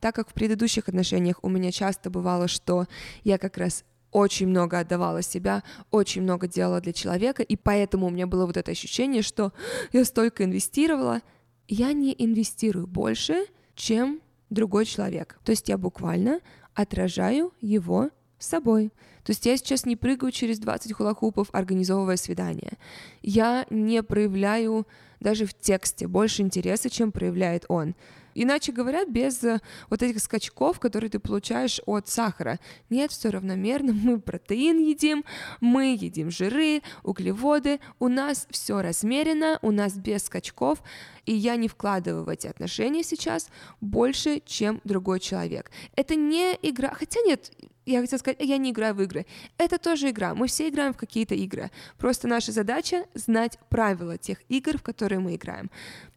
так 0.00 0.14
как 0.14 0.30
в 0.30 0.34
предыдущих 0.34 0.88
отношениях 0.88 1.38
у 1.42 1.48
меня 1.48 1.72
часто 1.72 2.10
бывало, 2.10 2.48
что 2.48 2.86
я 3.24 3.38
как 3.38 3.58
раз 3.58 3.84
очень 4.10 4.48
много 4.48 4.78
отдавала 4.78 5.22
себя, 5.22 5.62
очень 5.90 6.22
много 6.22 6.48
делала 6.48 6.80
для 6.80 6.92
человека, 6.92 7.42
и 7.42 7.56
поэтому 7.56 8.06
у 8.06 8.10
меня 8.10 8.26
было 8.26 8.46
вот 8.46 8.56
это 8.56 8.70
ощущение, 8.70 9.22
что 9.22 9.52
я 9.92 10.04
столько 10.04 10.44
инвестировала, 10.44 11.20
я 11.66 11.92
не 11.92 12.14
инвестирую 12.16 12.86
больше, 12.86 13.46
чем 13.74 14.20
другой 14.50 14.86
человек. 14.86 15.38
То 15.44 15.52
есть 15.52 15.68
я 15.68 15.76
буквально 15.76 16.40
отражаю 16.74 17.52
его 17.60 18.10
собой. 18.38 18.92
То 19.24 19.32
есть 19.32 19.44
я 19.46 19.56
сейчас 19.56 19.84
не 19.84 19.96
прыгаю 19.96 20.32
через 20.32 20.58
20 20.58 20.92
хулахупов, 20.92 21.48
организовывая 21.52 22.16
свидание. 22.16 22.78
Я 23.22 23.66
не 23.68 24.02
проявляю 24.02 24.86
даже 25.20 25.46
в 25.46 25.54
тексте 25.54 26.06
больше 26.06 26.42
интереса, 26.42 26.88
чем 26.88 27.12
проявляет 27.12 27.64
он. 27.68 27.94
Иначе 28.40 28.70
говоря, 28.70 29.04
без 29.04 29.42
э, 29.42 29.60
вот 29.90 30.00
этих 30.00 30.20
скачков, 30.20 30.78
которые 30.78 31.10
ты 31.10 31.18
получаешь 31.18 31.80
от 31.86 32.08
сахара. 32.08 32.60
Нет, 32.88 33.10
все 33.10 33.30
равномерно, 33.30 33.92
мы 33.92 34.20
протеин 34.20 34.78
едим, 34.78 35.24
мы 35.60 35.96
едим 36.00 36.30
жиры, 36.30 36.82
углеводы, 37.02 37.80
у 37.98 38.06
нас 38.06 38.46
все 38.50 38.80
размерено, 38.80 39.58
у 39.60 39.72
нас 39.72 39.94
без 39.94 40.24
скачков, 40.24 40.82
и 41.26 41.34
я 41.34 41.56
не 41.56 41.66
вкладываю 41.66 42.24
в 42.24 42.28
эти 42.28 42.46
отношения 42.46 43.02
сейчас 43.02 43.48
больше, 43.80 44.40
чем 44.46 44.80
другой 44.84 45.18
человек. 45.18 45.72
Это 45.96 46.14
не 46.14 46.56
игра, 46.62 46.94
хотя 46.94 47.20
нет, 47.22 47.50
я 47.92 48.00
хотела 48.00 48.18
сказать, 48.18 48.38
я 48.40 48.58
не 48.58 48.70
играю 48.70 48.94
в 48.94 49.02
игры. 49.02 49.26
Это 49.56 49.78
тоже 49.78 50.10
игра. 50.10 50.34
Мы 50.34 50.46
все 50.46 50.68
играем 50.68 50.92
в 50.92 50.96
какие-то 50.96 51.34
игры. 51.34 51.70
Просто 51.96 52.28
наша 52.28 52.52
задача 52.52 53.06
знать 53.14 53.58
правила 53.68 54.18
тех 54.18 54.38
игр, 54.48 54.78
в 54.78 54.82
которые 54.82 55.18
мы 55.20 55.36
играем. 55.36 55.70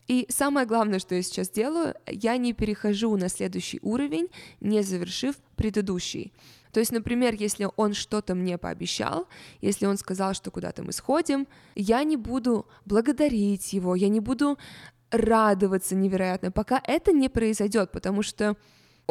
И 0.08 0.26
самое 0.30 0.68
главное, 0.68 1.00
что 1.00 1.16
я 1.16 1.22
сейчас 1.22 1.50
делаю, 1.50 1.96
я 2.08 2.38
не 2.38 2.54
перехожу 2.54 3.16
на 3.16 3.30
следующий 3.30 3.80
уровень, 3.82 4.28
не 4.60 4.82
завершив 4.82 5.36
предыдущий. 5.56 6.34
То 6.72 6.80
есть, 6.80 6.92
например, 6.92 7.36
если 7.36 7.68
он 7.76 7.94
что-то 7.94 8.36
мне 8.36 8.58
пообещал, 8.58 9.28
если 9.62 9.86
он 9.86 9.98
сказал, 9.98 10.34
что 10.34 10.52
куда-то 10.52 10.84
мы 10.84 10.92
сходим, 10.92 11.48
я 11.76 12.04
не 12.04 12.18
буду 12.18 12.66
благодарить 12.86 13.74
его, 13.74 13.96
я 13.96 14.10
не 14.10 14.20
буду 14.20 14.58
радоваться 15.12 15.96
невероятно, 15.96 16.52
пока 16.52 16.82
это 16.86 17.12
не 17.12 17.30
произойдет, 17.30 17.92
потому 17.92 18.24
что 18.24 18.56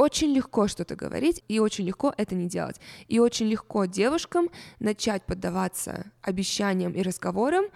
очень 0.00 0.32
легко 0.32 0.66
что-то 0.66 0.96
говорить 0.96 1.44
и 1.46 1.58
очень 1.58 1.84
легко 1.84 2.14
это 2.16 2.34
не 2.34 2.48
делать. 2.48 2.80
И 3.08 3.18
очень 3.18 3.46
легко 3.48 3.84
девушкам 3.84 4.48
начать 4.78 5.22
поддаваться 5.26 6.10
обещаниям 6.22 6.92
и 6.92 7.02
разговорам, 7.02 7.66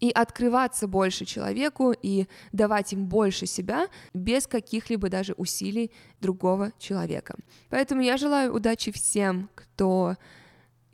и 0.00 0.10
открываться 0.10 0.88
больше 0.88 1.26
человеку 1.26 1.92
и 1.92 2.26
давать 2.52 2.94
им 2.94 3.04
больше 3.06 3.44
себя 3.44 3.88
без 4.14 4.46
каких-либо 4.46 5.10
даже 5.10 5.34
усилий 5.34 5.90
другого 6.22 6.72
человека. 6.78 7.36
Поэтому 7.68 8.00
я 8.00 8.16
желаю 8.16 8.54
удачи 8.54 8.90
всем, 8.90 9.50
кто 9.54 10.16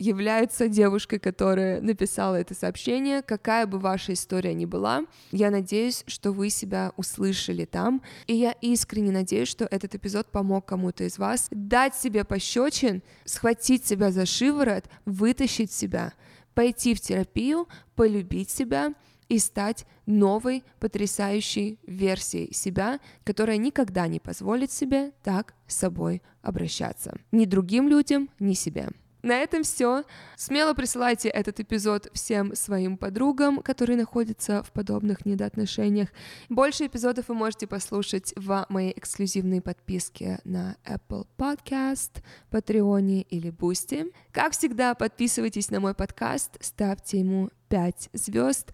является 0.01 0.69
девушкой, 0.69 1.21
которая 1.21 1.81
написала 1.81 2.35
это 2.35 2.55
сообщение, 2.55 3.23
какая 3.23 3.67
бы 3.67 3.79
ваша 3.79 4.15
история 4.15 4.55
ни 4.55 4.65
была. 4.65 5.05
Я 5.31 5.51
надеюсь, 5.51 6.03
что 6.09 6.33
вы 6.33 6.51
себя 6.51 6.93
услышали 6.97 7.67
там, 7.67 8.03
и 8.27 8.35
я 8.35 8.53
искренне 8.61 9.13
надеюсь, 9.13 9.49
что 9.49 9.67
этот 9.71 9.95
эпизод 9.95 10.27
помог 10.27 10.67
кому-то 10.67 11.05
из 11.05 11.19
вас 11.19 11.47
дать 11.53 11.95
себе 11.95 12.25
пощечин, 12.25 13.03
схватить 13.25 13.87
себя 13.87 14.11
за 14.11 14.27
шиворот, 14.27 14.87
вытащить 15.05 15.71
себя— 15.71 16.13
пойти 16.55 16.95
в 16.95 17.01
терапию, 17.01 17.69
полюбить 17.95 18.51
себя 18.51 18.95
и 19.29 19.39
стать 19.39 19.87
новой 20.07 20.65
потрясающей 20.81 21.79
версией 21.87 22.53
себя, 22.53 22.99
которая 23.25 23.57
никогда 23.57 24.09
не 24.09 24.19
позволит 24.19 24.73
себе 24.73 25.13
так 25.23 25.55
с 25.67 25.77
собой 25.77 26.21
обращаться. 26.43 27.17
Ни 27.31 27.45
другим 27.45 27.89
людям, 27.89 28.29
ни 28.39 28.55
себе. 28.55 28.91
На 29.23 29.39
этом 29.39 29.63
все. 29.63 30.05
Смело 30.37 30.75
присылайте 30.75 31.29
этот 31.29 31.61
эпизод 31.61 32.09
всем 32.13 32.55
своим 32.55 32.97
подругам, 32.97 33.63
которые 33.63 33.97
находятся 33.97 34.63
в 34.63 34.73
подобных 34.73 35.27
недоотношениях. 35.27 36.09
Больше 36.49 36.87
эпизодов 36.87 37.29
вы 37.29 37.35
можете 37.35 37.67
послушать 37.67 38.33
в 38.37 38.67
моей 38.69 38.93
эксклюзивной 38.97 39.61
подписке 39.61 40.41
на 40.45 40.77
Apple 40.85 41.27
Podcast, 41.37 42.23
Patreon 42.51 43.27
или 43.29 43.51
Boosty. 43.51 44.13
Как 44.33 44.53
всегда, 44.53 44.95
подписывайтесь 44.95 45.71
на 45.71 45.81
мой 45.81 45.95
подкаст, 45.95 46.57
ставьте 46.61 47.21
ему 47.21 47.51
5 47.69 48.11
звезд. 48.13 48.73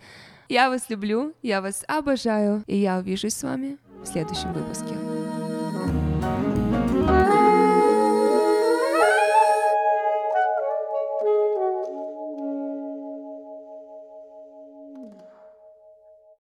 Я 0.49 0.71
вас 0.71 0.89
люблю, 0.89 1.35
я 1.43 1.61
вас 1.61 1.85
обожаю, 1.89 2.63
и 2.67 2.77
я 2.77 2.99
увижусь 2.99 3.35
с 3.35 3.43
вами 3.43 3.79
в 4.03 4.07
следующем 4.07 4.53
выпуске. 4.53 5.16